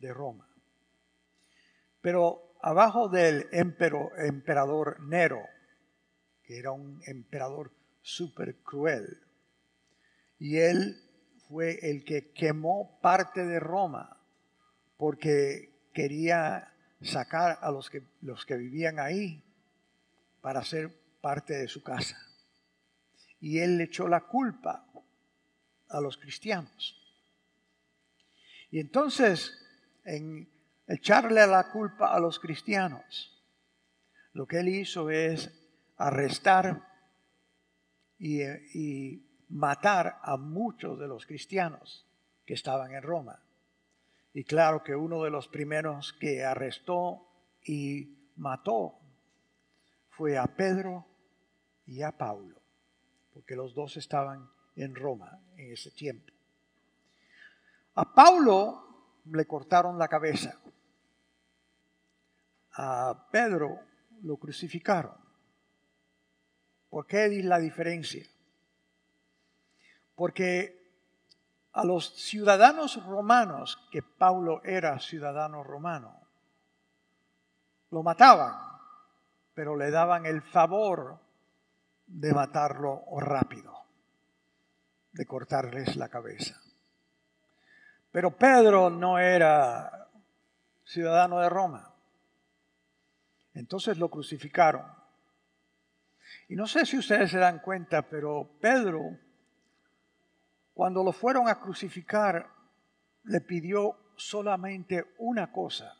de 0.00 0.12
Roma. 0.12 0.48
Pero 2.00 2.56
abajo 2.60 3.08
del 3.08 3.48
emperador 3.52 4.98
Nero, 5.02 5.42
que 6.42 6.58
era 6.58 6.72
un 6.72 7.00
emperador 7.06 7.70
súper 8.02 8.56
cruel, 8.64 9.06
y 10.36 10.56
él 10.56 11.06
fue 11.50 11.80
el 11.90 12.04
que 12.04 12.30
quemó 12.30 13.00
parte 13.00 13.44
de 13.44 13.58
Roma 13.58 14.16
porque 14.96 15.90
quería 15.92 16.72
sacar 17.02 17.58
a 17.60 17.72
los 17.72 17.90
que, 17.90 18.04
los 18.20 18.46
que 18.46 18.56
vivían 18.56 19.00
ahí 19.00 19.42
para 20.40 20.62
ser 20.62 20.96
parte 21.20 21.54
de 21.54 21.66
su 21.66 21.82
casa. 21.82 22.16
Y 23.40 23.58
él 23.58 23.78
le 23.78 23.84
echó 23.84 24.06
la 24.06 24.20
culpa 24.20 24.86
a 25.88 26.00
los 26.00 26.18
cristianos. 26.18 26.96
Y 28.70 28.78
entonces, 28.78 29.52
en 30.04 30.48
echarle 30.86 31.44
la 31.48 31.72
culpa 31.72 32.14
a 32.14 32.20
los 32.20 32.38
cristianos, 32.38 33.44
lo 34.34 34.46
que 34.46 34.60
él 34.60 34.68
hizo 34.68 35.10
es 35.10 35.50
arrestar 35.96 36.86
y, 38.18 38.42
y 38.44 39.29
matar 39.50 40.18
a 40.22 40.36
muchos 40.36 40.98
de 40.98 41.08
los 41.08 41.26
cristianos 41.26 42.06
que 42.46 42.54
estaban 42.54 42.94
en 42.94 43.02
Roma. 43.02 43.42
Y 44.32 44.44
claro 44.44 44.82
que 44.82 44.94
uno 44.94 45.24
de 45.24 45.30
los 45.30 45.48
primeros 45.48 46.12
que 46.14 46.44
arrestó 46.44 47.26
y 47.64 48.30
mató 48.36 48.98
fue 50.10 50.38
a 50.38 50.46
Pedro 50.46 51.06
y 51.86 52.02
a 52.02 52.16
Pablo, 52.16 52.60
porque 53.32 53.56
los 53.56 53.74
dos 53.74 53.96
estaban 53.96 54.48
en 54.76 54.94
Roma 54.94 55.40
en 55.56 55.72
ese 55.72 55.90
tiempo. 55.90 56.32
A 57.94 58.14
Pablo 58.14 59.18
le 59.24 59.46
cortaron 59.46 59.98
la 59.98 60.08
cabeza. 60.08 60.60
A 62.72 63.28
Pedro 63.32 63.80
lo 64.22 64.36
crucificaron. 64.36 65.16
¿Por 66.88 67.06
qué 67.06 67.28
la 67.42 67.58
diferencia? 67.58 68.24
Porque 70.20 70.78
a 71.72 71.82
los 71.82 72.14
ciudadanos 72.14 73.02
romanos, 73.06 73.88
que 73.90 74.02
Pablo 74.02 74.60
era 74.64 74.98
ciudadano 74.98 75.64
romano, 75.64 76.20
lo 77.88 78.02
mataban 78.02 78.70
pero 79.60 79.76
le 79.76 79.90
daban 79.90 80.24
el 80.24 80.40
favor 80.40 81.18
de 82.06 82.32
matarlo 82.32 83.04
rápido, 83.18 83.74
de 85.12 85.26
cortarles 85.26 85.96
la 85.96 86.08
cabeza. 86.08 86.58
Pero 88.10 88.30
Pedro 88.30 88.88
no 88.88 89.18
era 89.18 90.08
ciudadano 90.82 91.40
de 91.40 91.50
Roma. 91.50 91.94
Entonces 93.52 93.98
lo 93.98 94.08
crucificaron. 94.08 94.86
Y 96.48 96.56
no 96.56 96.66
sé 96.66 96.86
si 96.86 96.96
ustedes 96.96 97.30
se 97.30 97.38
dan 97.38 97.58
cuenta, 97.58 98.00
pero 98.00 98.56
Pedro, 98.62 99.18
cuando 100.80 101.04
lo 101.04 101.12
fueron 101.12 101.46
a 101.46 101.60
crucificar, 101.60 102.54
le 103.24 103.42
pidió 103.42 104.14
solamente 104.16 105.12
una 105.18 105.52
cosa 105.52 105.94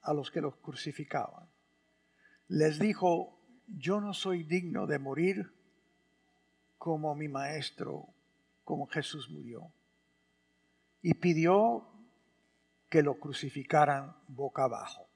a 0.00 0.14
los 0.14 0.30
que 0.30 0.40
los 0.40 0.56
crucificaban 0.56 1.46
les 2.48 2.78
dijo, 2.78 3.38
yo 3.66 4.00
no 4.00 4.14
soy 4.14 4.44
digno 4.44 4.86
de 4.86 4.98
morir 4.98 5.54
como 6.78 7.14
mi 7.14 7.28
maestro, 7.28 8.08
como 8.64 8.86
Jesús 8.86 9.28
murió. 9.28 9.70
Y 11.02 11.12
pidió 11.12 11.86
que 12.88 13.02
lo 13.02 13.20
crucificaran 13.20 14.16
boca 14.28 14.64
abajo. 14.64 15.10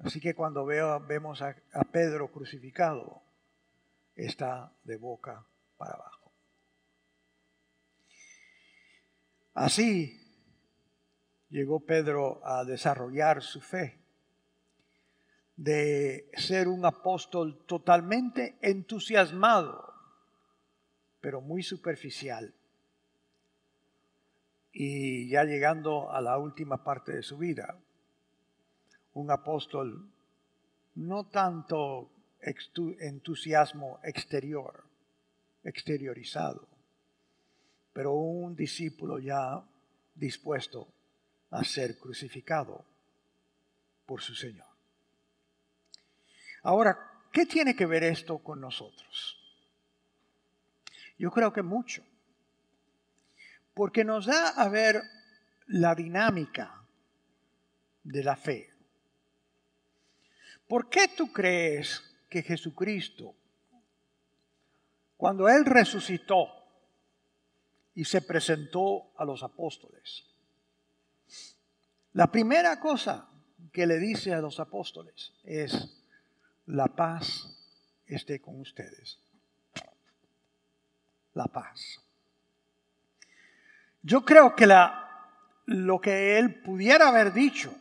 Así 0.00 0.18
que 0.18 0.34
cuando 0.34 0.64
veo, 0.64 0.98
vemos 1.06 1.40
a, 1.40 1.54
a 1.72 1.84
Pedro 1.84 2.32
crucificado, 2.32 3.22
está 4.16 4.72
de 4.82 4.96
boca 4.96 5.46
para 5.76 5.94
abajo. 5.94 6.21
Así 9.54 10.18
llegó 11.50 11.80
Pedro 11.80 12.40
a 12.44 12.64
desarrollar 12.64 13.42
su 13.42 13.60
fe 13.60 13.98
de 15.56 16.30
ser 16.34 16.68
un 16.68 16.84
apóstol 16.84 17.64
totalmente 17.66 18.56
entusiasmado, 18.62 19.92
pero 21.20 21.40
muy 21.40 21.62
superficial. 21.62 22.54
y 24.74 25.28
ya 25.28 25.44
llegando 25.44 26.10
a 26.10 26.22
la 26.22 26.38
última 26.38 26.82
parte 26.82 27.12
de 27.12 27.22
su 27.22 27.36
vida, 27.36 27.78
un 29.12 29.30
apóstol 29.30 30.10
no 30.94 31.28
tanto 31.28 32.10
entusiasmo 32.40 34.00
exterior, 34.02 34.84
exteriorizado, 35.62 36.66
pero 37.92 38.12
un 38.12 38.56
discípulo 38.56 39.18
ya 39.18 39.62
dispuesto 40.14 40.88
a 41.50 41.64
ser 41.64 41.98
crucificado 41.98 42.84
por 44.06 44.22
su 44.22 44.34
Señor. 44.34 44.66
Ahora, 46.62 46.98
¿qué 47.32 47.44
tiene 47.44 47.74
que 47.74 47.86
ver 47.86 48.04
esto 48.04 48.38
con 48.38 48.60
nosotros? 48.60 49.38
Yo 51.18 51.30
creo 51.30 51.52
que 51.52 51.62
mucho, 51.62 52.04
porque 53.74 54.04
nos 54.04 54.26
da 54.26 54.48
a 54.48 54.68
ver 54.68 55.02
la 55.66 55.94
dinámica 55.94 56.82
de 58.02 58.24
la 58.24 58.36
fe. 58.36 58.70
¿Por 60.66 60.88
qué 60.88 61.08
tú 61.08 61.32
crees 61.32 62.02
que 62.28 62.42
Jesucristo, 62.42 63.34
cuando 65.16 65.48
Él 65.48 65.64
resucitó 65.64 66.61
y 67.94 68.04
se 68.04 68.22
presentó 68.22 69.12
a 69.16 69.24
los 69.24 69.42
apóstoles, 69.42 70.24
la 72.12 72.30
primera 72.30 72.78
cosa 72.78 73.28
que 73.72 73.86
le 73.86 73.98
dice 73.98 74.34
a 74.34 74.40
los 74.40 74.60
apóstoles 74.60 75.32
es, 75.44 76.02
la 76.66 76.88
paz 76.88 77.58
esté 78.06 78.40
con 78.40 78.60
ustedes. 78.60 79.18
La 81.34 81.46
paz. 81.46 82.00
Yo 84.02 84.24
creo 84.24 84.54
que 84.54 84.68
lo 85.66 86.00
que 86.00 86.38
él 86.38 86.62
pudiera 86.62 87.08
haber 87.08 87.32
dicho 87.32 87.74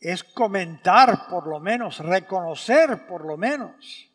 es 0.00 0.24
comentar 0.24 1.28
por 1.28 1.46
lo 1.46 1.60
menos, 1.60 1.98
reconocer 1.98 3.06
por 3.06 3.26
lo 3.26 3.36
menos 3.36 4.10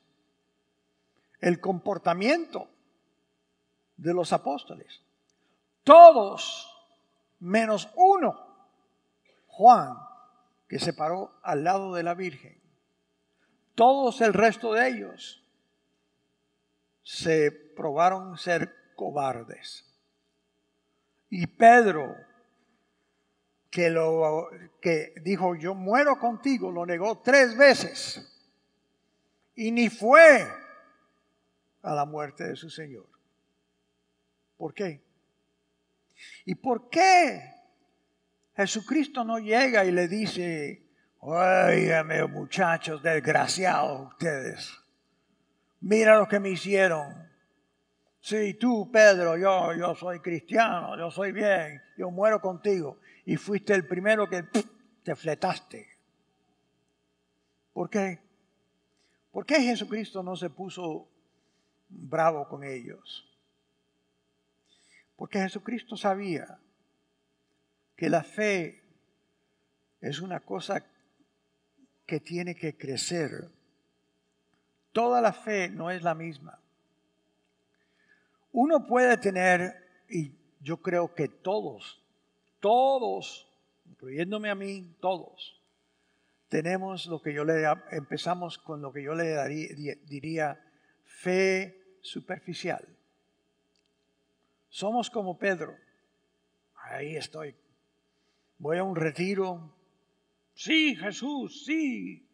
el 1.42 1.60
comportamiento 1.60 2.73
de 3.98 4.14
los 4.14 4.34
apóstoles. 4.34 5.02
Todos 5.84 6.70
menos 7.40 7.90
uno, 7.96 8.40
Juan, 9.48 9.98
que 10.68 10.80
se 10.80 10.94
paró 10.94 11.32
al 11.44 11.64
lado 11.64 11.94
de 11.94 12.04
la 12.04 12.14
Virgen. 12.14 12.62
Todos 13.76 14.22
el 14.22 14.34
resto 14.34 14.74
de 14.74 14.88
ellos 14.88 15.44
se 17.04 17.52
probaron 17.52 18.38
ser 18.38 18.94
cobardes. 18.96 19.86
Y 21.30 21.48
Pedro, 21.48 22.16
que, 23.70 23.90
lo, 23.90 24.50
que 24.80 25.14
dijo, 25.24 25.56
yo 25.56 25.74
muero 25.74 26.20
contigo, 26.20 26.72
lo 26.72 26.86
negó 26.86 27.20
tres 27.20 27.58
veces. 27.58 28.30
Y 29.56 29.72
ni 29.72 29.90
fue 29.90 30.48
a 31.82 31.94
la 31.94 32.06
muerte 32.06 32.48
de 32.48 32.56
su 32.56 32.70
Señor. 32.70 33.13
¿Por 34.64 34.74
qué? 34.74 35.04
¿Y 36.46 36.56
por 36.56 36.90
qué 36.90 37.54
Jesucristo 38.56 39.26
no 39.26 39.38
llega 39.38 39.84
y 39.84 39.92
le 39.92 40.08
dice, 40.08 40.88
oígame 41.20 42.26
muchachos 42.28 43.04
desgraciados 43.04 44.14
ustedes, 44.14 44.74
mira 45.82 46.18
lo 46.18 46.30
que 46.30 46.40
me 46.40 46.52
hicieron. 46.52 47.30
Sí, 48.22 48.54
tú, 48.54 48.90
Pedro, 48.90 49.36
yo, 49.36 49.74
yo 49.74 49.96
soy 49.96 50.22
cristiano, 50.22 50.98
yo 50.98 51.12
soy 51.12 51.34
bien, 51.34 51.82
yo 51.98 52.10
muero 52.10 52.40
contigo. 52.40 53.02
Y 53.26 53.36
fuiste 53.36 53.74
el 53.74 53.86
primero 53.86 54.30
que 54.30 54.44
te 55.04 55.14
fletaste. 55.14 55.90
¿Por 57.74 57.90
qué? 57.90 58.18
¿Por 59.30 59.46
qué 59.46 59.56
Jesucristo 59.56 60.24
no 60.24 60.38
se 60.38 60.50
puso 60.50 61.10
bravo 61.90 62.48
con 62.48 62.64
ellos? 62.64 63.33
Porque 65.24 65.40
Jesucristo 65.40 65.96
sabía 65.96 66.60
que 67.96 68.10
la 68.10 68.24
fe 68.24 68.84
es 70.02 70.20
una 70.20 70.42
cosa 70.42 70.86
que 72.06 72.20
tiene 72.20 72.56
que 72.56 72.76
crecer. 72.76 73.50
Toda 74.92 75.22
la 75.22 75.32
fe 75.32 75.70
no 75.70 75.90
es 75.92 76.04
la 76.04 76.14
misma. 76.14 76.60
Uno 78.52 78.86
puede 78.86 79.16
tener, 79.16 80.04
y 80.10 80.34
yo 80.60 80.82
creo 80.82 81.16
que 81.16 81.30
todos, 81.30 82.04
todos, 82.60 83.50
incluyéndome 83.86 84.50
a 84.50 84.56
mí, 84.56 84.94
todos, 85.00 85.58
tenemos 86.50 87.06
lo 87.06 87.22
que 87.22 87.34
yo 87.34 87.46
le 87.46 87.64
empezamos 87.92 88.58
con 88.58 88.82
lo 88.82 88.92
que 88.92 89.04
yo 89.04 89.16
le 89.16 89.38
diría 90.06 90.62
fe 91.06 91.98
superficial. 92.02 92.86
Somos 94.74 95.10
como 95.10 95.38
Pedro. 95.38 95.78
Ahí 96.76 97.16
estoy. 97.16 97.56
Voy 98.58 98.78
a 98.78 98.84
un 98.84 98.96
retiro. 98.96 99.72
Sí, 100.56 100.96
Jesús, 100.96 101.64
sí. 101.66 102.28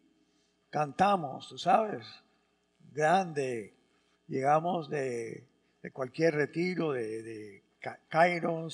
Cantamos, 0.70 1.50
tú 1.50 1.58
sabes, 1.58 2.08
grande. 2.94 3.74
Llegamos 4.28 4.90
de 4.90 5.50
de 5.82 5.92
cualquier 5.92 6.36
retiro 6.36 6.92
de, 6.94 7.24
de 7.24 7.64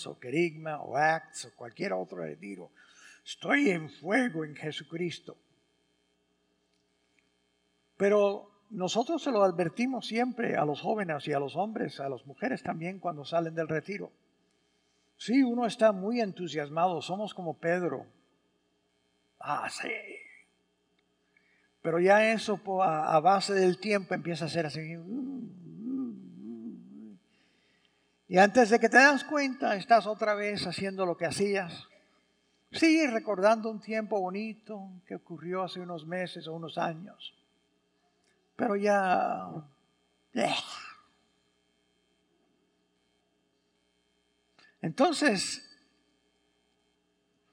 o 0.07 0.19
Kerigma 0.19 0.81
o 0.81 0.97
Acts 0.97 1.45
o 1.45 1.55
cualquier 1.55 1.93
otro 1.93 2.17
retiro. 2.17 2.71
Estoy 3.23 3.69
en 3.69 3.89
fuego 3.89 4.43
en 4.43 4.55
Jesucristo. 4.55 5.37
Pero 7.97 8.51
nosotros 8.69 9.21
se 9.21 9.31
lo 9.31 9.43
advertimos 9.43 10.07
siempre 10.07 10.55
a 10.55 10.65
los 10.65 10.81
jóvenes 10.81 11.27
y 11.27 11.33
a 11.33 11.39
los 11.39 11.55
hombres, 11.55 11.99
a 11.99 12.09
las 12.09 12.25
mujeres 12.25 12.63
también 12.63 12.99
cuando 12.99 13.23
salen 13.23 13.55
del 13.55 13.67
retiro. 13.67 14.11
Sí, 15.17 15.43
uno 15.43 15.65
está 15.65 15.91
muy 15.91 16.19
entusiasmado, 16.19 17.01
somos 17.01 17.33
como 17.33 17.57
Pedro. 17.57 18.05
Ah, 19.39 19.69
sí. 19.69 19.89
Pero 21.81 21.99
ya 21.99 22.31
eso 22.33 22.59
a, 22.81 23.19
base 23.19 23.53
del 23.53 23.77
tiempo 23.77 24.13
empieza 24.15 24.45
a 24.45 24.49
ser 24.49 24.65
así. 24.65 24.81
Y 28.27 28.37
antes 28.39 28.71
de 28.71 28.79
que 28.79 28.89
te 28.89 28.97
das 28.97 29.23
cuenta, 29.23 29.75
estás 29.75 30.07
otra 30.07 30.33
vez 30.33 30.65
haciendo 30.65 31.05
lo 31.05 31.15
que 31.15 31.27
hacías. 31.27 31.87
Sí, 32.71 33.05
recordando 33.05 33.69
un 33.69 33.79
tiempo 33.79 34.19
bonito 34.19 34.89
que 35.05 35.15
ocurrió 35.15 35.63
hace 35.63 35.79
unos 35.79 36.07
meses 36.07 36.47
o 36.47 36.53
unos 36.53 36.79
años. 36.79 37.34
Pero 38.55 38.75
ya... 38.75 39.47
Entonces, 44.81 45.65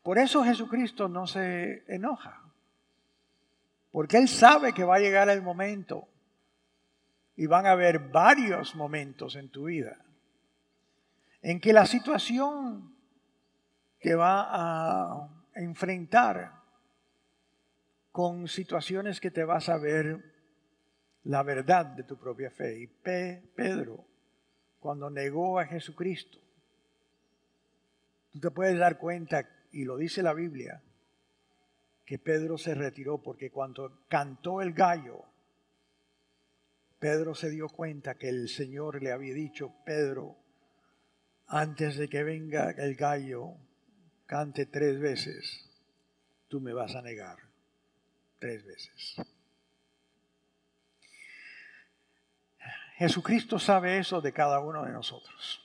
por 0.03 0.19
eso 0.19 0.45
Jesucristo 0.45 1.09
no 1.09 1.27
se 1.27 1.85
enoja. 1.87 2.41
Porque 3.91 4.19
Él 4.19 4.29
sabe 4.29 4.73
que 4.73 4.85
va 4.85 4.97
a 4.97 5.01
llegar 5.01 5.29
el 5.29 5.43
momento 5.43 6.09
y 7.37 7.47
van 7.47 7.67
a 7.67 7.73
haber 7.73 7.99
varios 7.99 8.75
momentos 8.75 9.37
en 9.37 9.49
tu 9.49 9.65
vida 9.65 9.97
en 11.43 11.61
que 11.61 11.73
la 11.73 11.87
situación 11.87 12.95
te 14.01 14.15
va 14.15 14.47
a 14.51 15.29
enfrentar 15.55 16.63
con 18.13 18.47
situaciones 18.47 19.21
que 19.21 19.31
te 19.31 19.45
vas 19.45 19.69
a 19.69 19.77
ver 19.77 20.32
la 21.25 21.43
verdad 21.43 21.87
de 21.87 22.05
tu 22.05 22.19
propia 22.19 22.51
fe. 22.51 22.79
Y 22.81 22.87
Pedro, 22.87 24.05
cuando 24.81 25.11
negó 25.11 25.59
a 25.59 25.67
Jesucristo, 25.67 26.39
tú 28.33 28.41
te 28.41 28.51
puedes 28.51 28.79
dar 28.79 28.99
cuenta, 28.99 29.49
y 29.73 29.85
lo 29.85 29.97
dice 29.97 30.23
la 30.23 30.35
Biblia, 30.35 30.83
que 32.05 32.19
Pedro 32.19 32.59
se 32.59 32.75
retiró 32.75 33.23
porque 33.23 33.51
cuando 33.51 34.05
cantó 34.09 34.61
el 34.61 34.73
gallo, 34.73 35.25
Pedro 36.99 37.35
se 37.35 37.51
dio 37.51 37.69
cuenta 37.69 38.15
que 38.15 38.29
el 38.29 38.49
Señor 38.49 39.03
le 39.03 39.13
había 39.13 39.35
dicho, 39.35 39.75
Pedro, 39.85 40.37
antes 41.47 41.97
de 41.97 42.09
que 42.09 42.23
venga 42.23 42.71
el 42.71 42.95
gallo, 42.95 43.55
cante 44.27 44.67
tres 44.67 45.01
veces, 45.01 45.69
tú 46.49 46.61
me 46.61 46.73
vas 46.73 46.95
a 46.95 47.03
negar 47.03 47.39
tres 48.39 48.65
veces. 48.65 49.17
Jesucristo 52.97 53.59
sabe 53.59 53.99
eso 53.99 54.21
de 54.21 54.33
cada 54.33 54.61
uno 54.61 54.85
de 54.85 54.93
nosotros. 54.93 55.61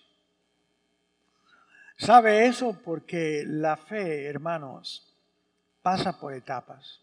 Sabe 1.98 2.46
eso 2.46 2.80
porque 2.84 3.44
la 3.46 3.76
fe, 3.76 4.26
hermanos, 4.26 5.16
pasa 5.82 6.20
por 6.20 6.34
etapas. 6.34 7.02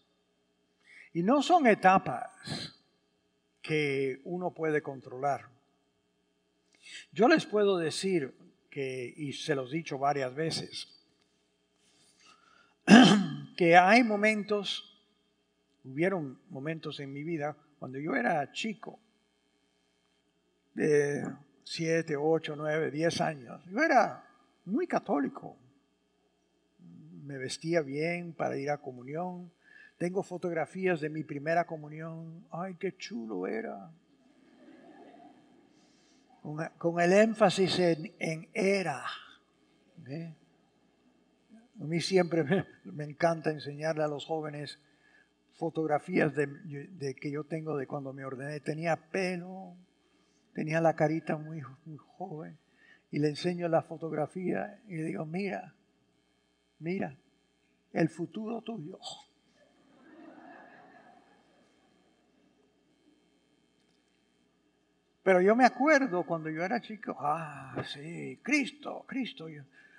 Y 1.13 1.23
no 1.23 1.41
son 1.41 1.67
etapas 1.67 2.75
que 3.61 4.21
uno 4.23 4.51
puede 4.51 4.81
controlar. 4.81 5.49
Yo 7.11 7.27
les 7.27 7.45
puedo 7.45 7.77
decir 7.77 8.33
que, 8.69 9.13
y 9.17 9.33
se 9.33 9.55
los 9.55 9.71
he 9.71 9.77
dicho 9.77 9.97
varias 9.97 10.33
veces, 10.33 10.87
que 13.57 13.75
hay 13.75 14.03
momentos, 14.03 15.01
hubieron 15.83 16.39
momentos 16.49 16.99
en 16.99 17.11
mi 17.11 17.23
vida 17.23 17.55
cuando 17.79 17.99
yo 17.99 18.15
era 18.15 18.51
chico, 18.51 18.99
de 20.75 21.25
7, 21.63 22.15
8, 22.15 22.55
9, 22.55 22.91
10 22.91 23.21
años, 23.21 23.65
yo 23.65 23.81
era 23.81 24.23
muy 24.65 24.85
católico. 24.85 25.57
Me 27.23 27.37
vestía 27.37 27.81
bien 27.81 28.33
para 28.33 28.57
ir 28.57 28.69
a 28.69 28.77
comunión. 28.77 29.51
Tengo 29.97 30.21
fotografías 30.21 31.01
de 31.01 31.09
mi 31.09 31.23
primera 31.23 31.65
comunión. 31.65 32.45
Ay, 32.51 32.75
qué 32.75 32.95
chulo 32.95 33.47
era. 33.47 33.89
Con, 36.77 36.99
el 36.99 37.13
énfasis 37.13 37.79
en, 37.79 38.47
era. 38.53 39.03
A 41.79 41.83
mí 41.83 41.99
siempre 41.99 42.43
me, 42.83 43.03
encanta 43.05 43.49
enseñarle 43.49 44.03
a 44.03 44.07
los 44.07 44.25
jóvenes 44.25 44.77
fotografías 45.53 46.35
de, 46.35 46.45
de, 46.45 47.15
que 47.15 47.31
yo 47.31 47.45
tengo 47.45 47.75
de 47.75 47.87
cuando 47.87 48.13
me 48.13 48.25
ordené. 48.25 48.59
Tenía 48.59 48.95
pelo, 48.95 49.75
tenía 50.55 50.79
la 50.79 50.95
carita 50.95 51.35
muy, 51.35 51.61
muy 51.85 51.97
joven 51.97 52.57
y 53.11 53.19
le 53.19 53.27
enseño 53.27 53.67
la 53.67 53.81
fotografía 53.81 54.79
y 54.87 54.95
le 54.95 55.03
digo, 55.03 55.25
mira, 55.25 55.75
mira, 56.79 57.17
el 57.91 58.07
futuro 58.07 58.61
tuyo. 58.61 58.97
Pero 65.23 65.41
yo 65.41 65.57
me 65.57 65.65
acuerdo 65.65 66.23
cuando 66.23 66.49
yo 66.49 66.63
era 66.63 66.79
chico, 66.79 67.17
ah, 67.19 67.83
sí, 67.85 68.39
Cristo, 68.41 69.03
Cristo. 69.07 69.47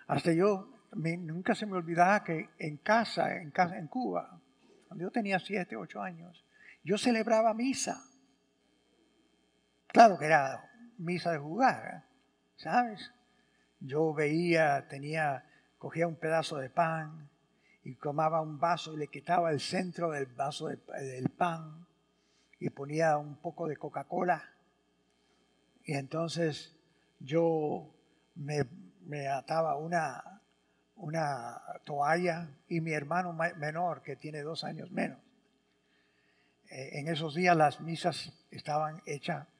hasta 0.07 0.33
yo, 0.33 0.73
nunca 0.95 1.55
se 1.55 1.67
me 1.67 1.77
olvidaba 1.77 2.25
que 2.25 2.49
en 2.59 2.79
casa, 2.79 3.37
en 3.37 3.51
casa, 3.51 3.77
en 3.77 3.89
Cuba, 3.89 4.41
cuando 4.89 5.05
yo 5.05 5.11
tenía 5.11 5.39
siete, 5.39 5.77
ocho 5.77 6.01
años, 6.01 6.47
yo 6.83 6.97
celebraba 6.97 7.53
misa. 7.53 8.03
Claro 9.97 10.19
que 10.19 10.27
era 10.27 10.63
misa 10.99 11.33
de 11.33 11.39
jugar. 11.39 12.05
¿sabes? 12.57 13.15
Yo 13.81 14.13
veía, 14.13 14.87
tenía, 14.89 15.47
cogía 15.79 16.07
un 16.07 16.17
pedazo 16.17 16.59
de 16.59 16.69
pan 16.69 17.31
y 17.83 17.95
tomaba 17.95 18.43
un 18.43 18.61
vaso 18.61 18.93
y 18.93 18.99
le 18.99 19.09
quitaba 19.09 19.53
el 19.53 19.59
centro 19.59 20.11
del 20.11 20.27
vaso 20.27 20.67
del 20.69 21.31
pan 21.31 21.87
y 22.61 22.69
ponía 22.69 23.17
un 23.17 23.37
poco 23.37 23.69
de 23.69 23.79
Coca-Cola. 23.79 24.45
Y 25.85 25.95
entonces 25.95 26.77
yo 27.19 27.91
me, 28.35 29.29
ataba 29.29 29.79
una, 29.79 30.43
una 30.97 31.59
toalla 31.87 32.51
y 32.69 32.83
mi 32.83 32.93
hermano 32.93 33.33
menor, 33.33 34.03
que 34.03 34.17
tiene 34.17 34.43
dos 34.43 34.63
años 34.63 34.91
menos, 34.91 35.21
eh, 36.69 36.99
en 36.99 37.09
esos 37.09 37.35
días 37.35 37.57
las 37.57 37.81
misas 37.81 38.31
estaban 38.51 39.01
hechas 39.07 39.56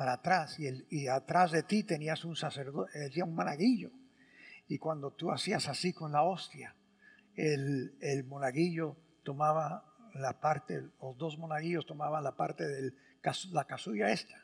para 0.00 0.14
atrás 0.14 0.58
y, 0.58 0.66
el, 0.66 0.86
y 0.88 1.08
atrás 1.08 1.50
de 1.50 1.62
ti 1.62 1.84
tenías 1.84 2.24
un 2.24 2.34
sacerdote, 2.34 3.22
un 3.22 3.34
monaguillo. 3.34 3.90
Y 4.66 4.78
cuando 4.78 5.10
tú 5.10 5.30
hacías 5.30 5.68
así 5.68 5.92
con 5.92 6.12
la 6.12 6.22
hostia, 6.22 6.74
el, 7.36 7.94
el 8.00 8.24
monaguillo 8.24 8.96
tomaba 9.24 9.84
la 10.14 10.40
parte, 10.40 10.80
los 11.02 11.18
dos 11.18 11.36
monaguillos 11.36 11.84
tomaban 11.84 12.24
la 12.24 12.34
parte 12.34 12.66
de 12.66 12.94
la 13.50 13.64
casulla 13.66 14.10
esta 14.10 14.42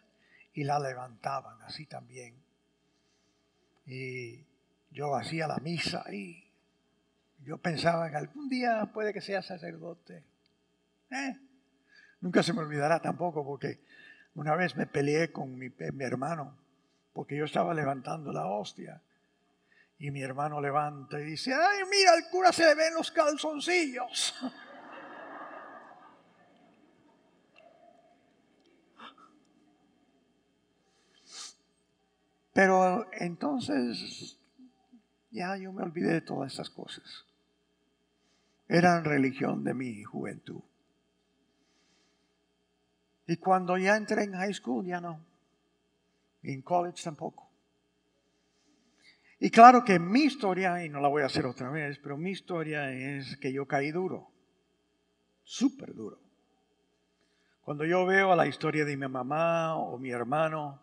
y 0.52 0.64
la 0.64 0.78
levantaban 0.78 1.62
así 1.62 1.86
también. 1.86 2.34
Y 3.86 4.44
yo 4.90 5.16
hacía 5.16 5.48
la 5.48 5.56
misa 5.56 6.04
y 6.12 6.50
yo 7.46 7.56
pensaba 7.56 8.10
que 8.10 8.16
algún 8.16 8.50
día 8.50 8.90
puede 8.92 9.14
que 9.14 9.22
sea 9.22 9.40
sacerdote. 9.40 10.22
¿Eh? 11.10 11.34
Nunca 12.20 12.42
se 12.42 12.52
me 12.52 12.60
olvidará 12.60 13.00
tampoco 13.00 13.42
porque 13.42 13.85
una 14.36 14.54
vez 14.54 14.76
me 14.76 14.86
peleé 14.86 15.32
con 15.32 15.58
mi, 15.58 15.72
hermano 16.00 16.56
porque 17.12 17.36
yo 17.36 17.46
estaba 17.46 17.72
levantando 17.72 18.32
la 18.32 18.46
hostia. 18.46 19.02
Y 19.98 20.10
mi 20.10 20.20
hermano 20.20 20.60
levanta 20.60 21.18
y 21.18 21.24
dice, 21.24 21.54
ay, 21.54 21.80
mira, 21.90 22.12
al 22.12 22.28
cura 22.30 22.52
se 22.52 22.66
le 22.66 22.74
ven 22.74 22.92
los 22.92 23.10
calzoncillos. 23.10 24.34
Pero 32.52 33.06
entonces 33.12 34.38
ya 35.30 35.56
yo 35.56 35.72
me 35.72 35.82
olvidé 35.82 36.12
de 36.12 36.20
todas 36.20 36.52
esas 36.52 36.68
cosas. 36.68 37.24
Eran 38.68 39.04
religión 39.04 39.64
de 39.64 39.72
mi 39.72 40.04
juventud. 40.04 40.60
Y 43.26 43.36
cuando 43.36 43.76
ya 43.76 43.96
entré 43.96 44.24
en 44.24 44.34
high 44.34 44.54
school, 44.54 44.86
ya 44.86 45.00
no. 45.00 45.20
Y 46.42 46.52
en 46.52 46.62
college 46.62 47.02
tampoco. 47.02 47.50
Y 49.38 49.50
claro 49.50 49.84
que 49.84 49.98
mi 49.98 50.22
historia, 50.22 50.84
y 50.84 50.88
no 50.88 51.00
la 51.00 51.08
voy 51.08 51.22
a 51.22 51.26
hacer 51.26 51.44
otra 51.44 51.70
vez, 51.70 51.98
pero 51.98 52.16
mi 52.16 52.30
historia 52.30 52.90
es 52.92 53.36
que 53.36 53.52
yo 53.52 53.66
caí 53.66 53.90
duro. 53.90 54.30
Súper 55.42 55.94
duro. 55.94 56.18
Cuando 57.60 57.84
yo 57.84 58.06
veo 58.06 58.32
a 58.32 58.36
la 58.36 58.46
historia 58.46 58.84
de 58.84 58.96
mi 58.96 59.08
mamá 59.08 59.76
o 59.76 59.98
mi 59.98 60.10
hermano, 60.10 60.80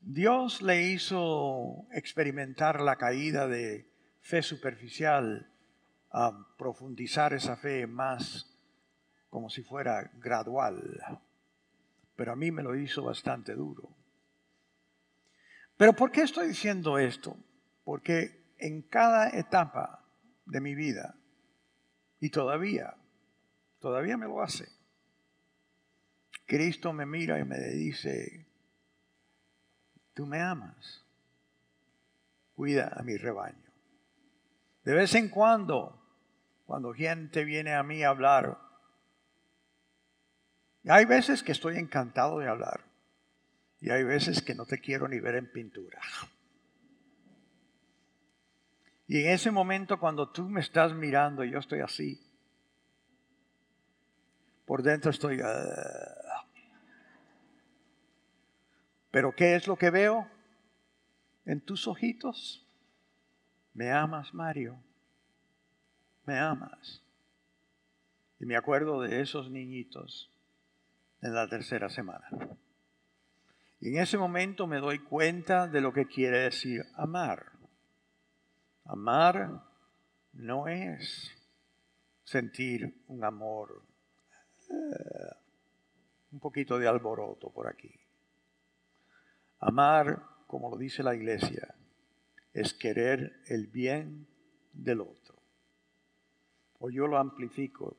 Dios 0.00 0.62
le 0.62 0.82
hizo 0.88 1.86
experimentar 1.92 2.80
la 2.80 2.96
caída 2.96 3.46
de 3.46 3.86
fe 4.20 4.42
superficial 4.42 5.52
a 6.10 6.46
profundizar 6.56 7.34
esa 7.34 7.56
fe 7.56 7.86
más 7.86 8.46
como 9.28 9.50
si 9.50 9.62
fuera 9.62 10.10
gradual 10.14 11.20
pero 12.16 12.32
a 12.32 12.36
mí 12.36 12.50
me 12.50 12.62
lo 12.62 12.74
hizo 12.74 13.04
bastante 13.04 13.54
duro. 13.54 13.94
Pero 15.76 15.92
¿por 15.92 16.10
qué 16.10 16.22
estoy 16.22 16.48
diciendo 16.48 16.98
esto? 16.98 17.36
Porque 17.84 18.54
en 18.58 18.82
cada 18.82 19.28
etapa 19.28 20.02
de 20.46 20.60
mi 20.60 20.74
vida, 20.74 21.14
y 22.18 22.30
todavía, 22.30 22.96
todavía 23.78 24.16
me 24.16 24.26
lo 24.26 24.42
hace, 24.42 24.66
Cristo 26.46 26.92
me 26.92 27.04
mira 27.04 27.38
y 27.38 27.44
me 27.44 27.58
dice, 27.58 28.46
tú 30.14 30.24
me 30.26 30.40
amas, 30.40 31.04
cuida 32.54 32.92
a 32.96 33.02
mi 33.02 33.16
rebaño. 33.16 33.70
De 34.84 34.94
vez 34.94 35.14
en 35.14 35.28
cuando, 35.28 36.00
cuando 36.64 36.94
gente 36.94 37.44
viene 37.44 37.74
a 37.74 37.82
mí 37.82 38.02
a 38.02 38.08
hablar 38.08 38.65
hay 40.90 41.04
veces 41.04 41.42
que 41.42 41.52
estoy 41.52 41.78
encantado 41.78 42.38
de 42.38 42.48
hablar 42.48 42.84
y 43.80 43.90
hay 43.90 44.04
veces 44.04 44.40
que 44.40 44.54
no 44.54 44.66
te 44.66 44.80
quiero 44.80 45.08
ni 45.08 45.18
ver 45.18 45.34
en 45.34 45.50
pintura. 45.50 46.00
Y 49.08 49.22
en 49.22 49.30
ese 49.30 49.50
momento 49.50 49.98
cuando 49.98 50.30
tú 50.30 50.48
me 50.48 50.60
estás 50.60 50.94
mirando 50.94 51.44
y 51.44 51.50
yo 51.50 51.58
estoy 51.58 51.80
así, 51.80 52.20
por 54.64 54.82
dentro 54.82 55.10
estoy... 55.10 55.40
Ah". 55.42 56.46
Pero 59.10 59.34
¿qué 59.34 59.56
es 59.56 59.66
lo 59.66 59.76
que 59.76 59.90
veo 59.90 60.28
en 61.46 61.60
tus 61.60 61.88
ojitos? 61.88 62.64
Me 63.74 63.90
amas, 63.90 64.32
Mario. 64.34 64.78
Me 66.26 66.38
amas. 66.38 67.02
Y 68.38 68.46
me 68.46 68.56
acuerdo 68.56 69.00
de 69.00 69.20
esos 69.20 69.50
niñitos 69.50 70.30
en 71.22 71.34
la 71.34 71.48
tercera 71.48 71.88
semana. 71.88 72.28
Y 73.80 73.90
en 73.90 74.02
ese 74.02 74.18
momento 74.18 74.66
me 74.66 74.78
doy 74.78 75.00
cuenta 75.00 75.68
de 75.68 75.80
lo 75.80 75.92
que 75.92 76.06
quiere 76.06 76.38
decir 76.38 76.84
amar. 76.94 77.52
Amar 78.84 79.62
no 80.32 80.68
es 80.68 81.30
sentir 82.24 83.02
un 83.08 83.24
amor, 83.24 83.82
eh, 84.70 85.36
un 86.32 86.40
poquito 86.40 86.78
de 86.78 86.88
alboroto 86.88 87.50
por 87.50 87.68
aquí. 87.68 87.92
Amar, 89.60 90.22
como 90.46 90.70
lo 90.70 90.76
dice 90.76 91.02
la 91.02 91.14
iglesia, 91.14 91.74
es 92.52 92.74
querer 92.74 93.40
el 93.46 93.66
bien 93.66 94.26
del 94.72 95.00
otro. 95.00 95.36
O 96.78 96.90
yo 96.90 97.06
lo 97.06 97.18
amplifico. 97.18 97.96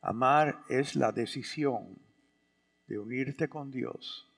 Amar 0.00 0.62
es 0.68 0.96
la 0.96 1.12
decisión 1.12 1.98
de 2.86 2.98
unirte 2.98 3.48
con 3.48 3.70
Dios 3.70 4.28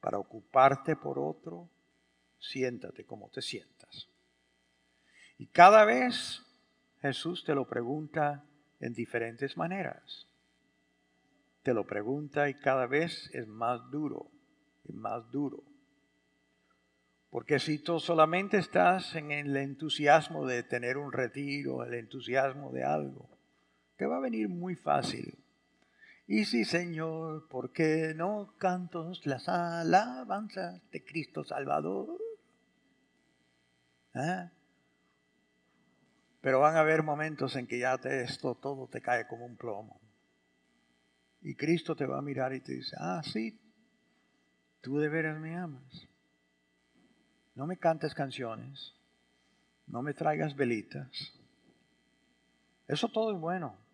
para 0.00 0.18
ocuparte 0.18 0.96
por 0.96 1.18
otro, 1.18 1.68
siéntate 2.38 3.04
como 3.04 3.28
te 3.28 3.42
sientas. 3.42 4.08
Y 5.38 5.46
cada 5.46 5.84
vez 5.84 6.42
Jesús 7.00 7.44
te 7.44 7.54
lo 7.54 7.66
pregunta 7.66 8.44
en 8.80 8.92
diferentes 8.92 9.56
maneras. 9.56 10.26
Te 11.62 11.74
lo 11.74 11.86
pregunta 11.86 12.48
y 12.48 12.54
cada 12.54 12.86
vez 12.86 13.30
es 13.34 13.46
más 13.46 13.90
duro 13.90 14.30
y 14.84 14.92
más 14.92 15.30
duro. 15.30 15.62
Porque 17.30 17.58
si 17.58 17.78
tú 17.78 18.00
solamente 18.00 18.58
estás 18.58 19.14
en 19.14 19.30
el 19.30 19.56
entusiasmo 19.56 20.46
de 20.46 20.62
tener 20.62 20.96
un 20.96 21.12
retiro, 21.12 21.84
el 21.84 21.94
entusiasmo 21.94 22.72
de 22.72 22.82
algo, 22.82 23.28
te 23.96 24.06
va 24.06 24.16
a 24.16 24.20
venir 24.20 24.48
muy 24.48 24.74
fácil. 24.74 25.38
Y 26.32 26.44
sí, 26.44 26.64
Señor, 26.64 27.48
¿por 27.48 27.72
qué 27.72 28.14
no 28.14 28.54
canto 28.56 29.10
las 29.24 29.48
alabanzas 29.48 30.80
de 30.92 31.04
Cristo 31.04 31.42
Salvador? 31.42 32.20
¿Ah? 34.14 34.52
Pero 36.40 36.60
van 36.60 36.76
a 36.76 36.82
haber 36.82 37.02
momentos 37.02 37.56
en 37.56 37.66
que 37.66 37.80
ya 37.80 37.98
te, 37.98 38.22
esto 38.22 38.54
todo 38.54 38.86
te 38.86 39.00
cae 39.00 39.26
como 39.26 39.44
un 39.44 39.56
plomo. 39.56 40.00
Y 41.40 41.56
Cristo 41.56 41.96
te 41.96 42.06
va 42.06 42.18
a 42.18 42.22
mirar 42.22 42.54
y 42.54 42.60
te 42.60 42.74
dice, 42.74 42.94
ah, 43.00 43.22
sí, 43.24 43.60
tú 44.82 44.98
de 44.98 45.08
veras 45.08 45.40
me 45.40 45.56
amas. 45.56 46.06
No 47.56 47.66
me 47.66 47.76
cantes 47.76 48.14
canciones, 48.14 48.94
no 49.88 50.00
me 50.00 50.14
traigas 50.14 50.54
velitas. 50.54 51.10
Eso 52.86 53.08
todo 53.08 53.34
es 53.34 53.40
bueno. 53.40 53.89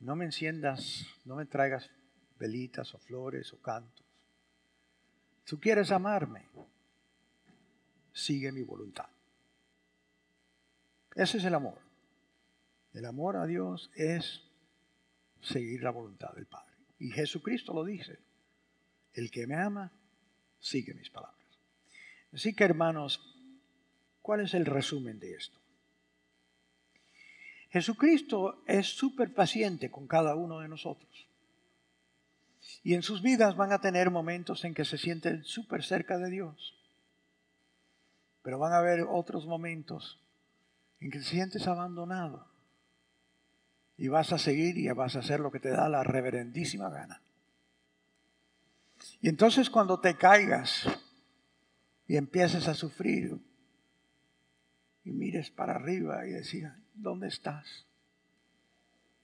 No 0.00 0.16
me 0.16 0.24
enciendas, 0.24 1.06
no 1.24 1.36
me 1.36 1.46
traigas 1.46 1.90
velitas 2.38 2.94
o 2.94 2.98
flores 2.98 3.52
o 3.52 3.60
cantos. 3.60 4.06
Tú 5.44 5.60
quieres 5.60 5.90
amarme, 5.90 6.48
sigue 8.12 8.50
mi 8.50 8.62
voluntad. 8.62 9.08
Ese 11.14 11.38
es 11.38 11.44
el 11.44 11.54
amor. 11.54 11.78
El 12.92 13.04
amor 13.04 13.36
a 13.36 13.46
Dios 13.46 13.90
es 13.94 14.42
seguir 15.40 15.82
la 15.82 15.90
voluntad 15.90 16.32
del 16.34 16.46
Padre. 16.46 16.74
Y 16.98 17.10
Jesucristo 17.10 17.72
lo 17.72 17.84
dice. 17.84 18.18
El 19.12 19.30
que 19.30 19.46
me 19.46 19.56
ama, 19.56 19.92
sigue 20.60 20.94
mis 20.94 21.10
palabras. 21.10 21.40
Así 22.32 22.54
que 22.54 22.64
hermanos, 22.64 23.36
¿cuál 24.22 24.40
es 24.40 24.54
el 24.54 24.66
resumen 24.66 25.18
de 25.18 25.34
esto? 25.34 25.59
Jesucristo 27.70 28.62
es 28.66 28.88
súper 28.88 29.32
paciente 29.32 29.90
con 29.90 30.06
cada 30.06 30.34
uno 30.34 30.60
de 30.60 30.68
nosotros. 30.68 31.28
Y 32.82 32.94
en 32.94 33.02
sus 33.02 33.22
vidas 33.22 33.56
van 33.56 33.72
a 33.72 33.80
tener 33.80 34.10
momentos 34.10 34.64
en 34.64 34.74
que 34.74 34.84
se 34.84 34.98
sienten 34.98 35.44
súper 35.44 35.84
cerca 35.84 36.18
de 36.18 36.30
Dios. 36.30 36.76
Pero 38.42 38.58
van 38.58 38.72
a 38.72 38.78
haber 38.78 39.06
otros 39.08 39.46
momentos 39.46 40.20
en 41.00 41.10
que 41.10 41.18
te 41.18 41.24
sientes 41.24 41.66
abandonado. 41.66 42.46
Y 43.96 44.08
vas 44.08 44.32
a 44.32 44.38
seguir 44.38 44.76
y 44.78 44.88
vas 44.90 45.14
a 45.14 45.20
hacer 45.20 45.40
lo 45.40 45.52
que 45.52 45.60
te 45.60 45.70
da 45.70 45.88
la 45.88 46.02
reverendísima 46.02 46.88
gana. 46.90 47.22
Y 49.20 49.28
entonces 49.28 49.70
cuando 49.70 50.00
te 50.00 50.16
caigas 50.16 50.88
y 52.08 52.16
empieces 52.16 52.66
a 52.66 52.74
sufrir 52.74 53.38
y 55.10 55.12
mires 55.12 55.50
para 55.50 55.74
arriba 55.74 56.24
y 56.24 56.30
decir, 56.30 56.70
¿dónde 56.94 57.26
estás? 57.26 57.84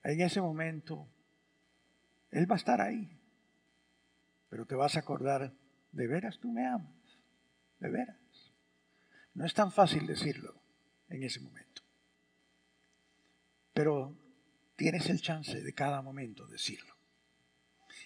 En 0.02 0.20
ese 0.20 0.40
momento, 0.40 1.06
Él 2.32 2.50
va 2.50 2.56
a 2.56 2.58
estar 2.58 2.80
ahí. 2.80 3.08
Pero 4.48 4.66
te 4.66 4.74
vas 4.74 4.96
a 4.96 5.00
acordar, 5.00 5.52
¿de 5.92 6.06
veras 6.08 6.38
tú 6.40 6.50
me 6.50 6.66
amas? 6.66 7.20
¿De 7.78 7.88
veras? 7.88 8.16
No 9.34 9.46
es 9.46 9.54
tan 9.54 9.70
fácil 9.70 10.06
decirlo 10.08 10.60
en 11.08 11.22
ese 11.22 11.40
momento. 11.40 11.82
Pero 13.72 14.12
tienes 14.74 15.08
el 15.08 15.20
chance 15.20 15.62
de 15.62 15.72
cada 15.72 16.02
momento 16.02 16.48
decirlo. 16.48 16.96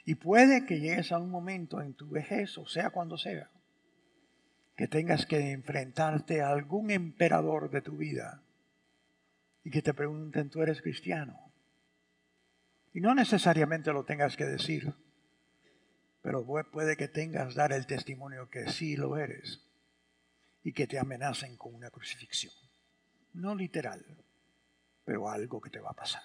Y 0.04 0.16
puede 0.16 0.66
que 0.66 0.80
llegues 0.80 1.12
a 1.12 1.18
un 1.18 1.30
momento 1.30 1.80
en 1.80 1.94
tu 1.94 2.10
vejez, 2.10 2.58
o 2.58 2.66
sea 2.66 2.90
cuando 2.90 3.16
sea, 3.16 3.50
que 4.80 4.88
tengas 4.88 5.26
que 5.26 5.52
enfrentarte 5.52 6.40
a 6.40 6.48
algún 6.48 6.90
emperador 6.90 7.70
de 7.70 7.82
tu 7.82 7.98
vida 7.98 8.42
y 9.62 9.70
que 9.70 9.82
te 9.82 9.92
pregunten, 9.92 10.48
¿tú 10.48 10.62
eres 10.62 10.80
cristiano? 10.80 11.52
Y 12.94 13.02
no 13.02 13.14
necesariamente 13.14 13.92
lo 13.92 14.06
tengas 14.06 14.38
que 14.38 14.46
decir, 14.46 14.94
pero 16.22 16.46
puede 16.72 16.96
que 16.96 17.08
tengas 17.08 17.54
dar 17.54 17.74
el 17.74 17.84
testimonio 17.84 18.48
que 18.48 18.70
sí 18.70 18.96
lo 18.96 19.18
eres 19.18 19.60
y 20.62 20.72
que 20.72 20.86
te 20.86 20.98
amenacen 20.98 21.58
con 21.58 21.74
una 21.74 21.90
crucifixión. 21.90 22.54
No 23.34 23.54
literal, 23.54 24.02
pero 25.04 25.28
algo 25.28 25.60
que 25.60 25.68
te 25.68 25.80
va 25.80 25.90
a 25.90 25.94
pasar. 25.94 26.22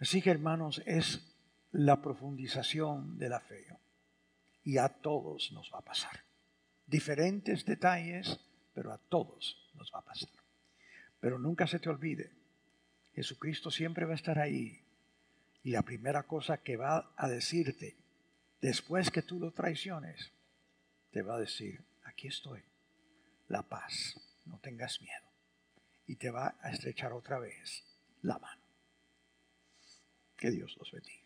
Así 0.00 0.20
que 0.20 0.32
hermanos, 0.32 0.82
es 0.86 1.38
la 1.70 2.02
profundización 2.02 3.16
de 3.16 3.28
la 3.28 3.38
fe. 3.38 3.64
Y 4.64 4.78
a 4.78 4.88
todos 4.88 5.52
nos 5.52 5.72
va 5.72 5.78
a 5.78 5.84
pasar. 5.84 6.25
Diferentes 6.86 7.64
detalles, 7.64 8.38
pero 8.74 8.92
a 8.92 8.98
todos 8.98 9.70
nos 9.74 9.92
va 9.92 10.00
a 10.00 10.04
pasar. 10.04 10.30
Pero 11.20 11.38
nunca 11.38 11.66
se 11.66 11.78
te 11.78 11.88
olvide, 11.88 12.32
Jesucristo 13.14 13.70
siempre 13.70 14.04
va 14.04 14.12
a 14.12 14.16
estar 14.16 14.38
ahí. 14.38 14.82
Y 15.62 15.70
la 15.70 15.82
primera 15.82 16.24
cosa 16.24 16.58
que 16.58 16.76
va 16.76 17.12
a 17.16 17.28
decirte, 17.28 17.96
después 18.60 19.10
que 19.10 19.22
tú 19.22 19.40
lo 19.40 19.52
traiciones, 19.52 20.32
te 21.10 21.22
va 21.22 21.36
a 21.36 21.40
decir, 21.40 21.82
aquí 22.04 22.28
estoy, 22.28 22.62
la 23.48 23.62
paz, 23.62 24.20
no 24.44 24.58
tengas 24.58 25.00
miedo. 25.00 25.26
Y 26.06 26.16
te 26.16 26.30
va 26.30 26.56
a 26.60 26.70
estrechar 26.70 27.12
otra 27.12 27.38
vez 27.38 27.84
la 28.22 28.38
mano. 28.38 28.62
Que 30.36 30.50
Dios 30.50 30.76
los 30.78 30.92
bendiga. 30.92 31.25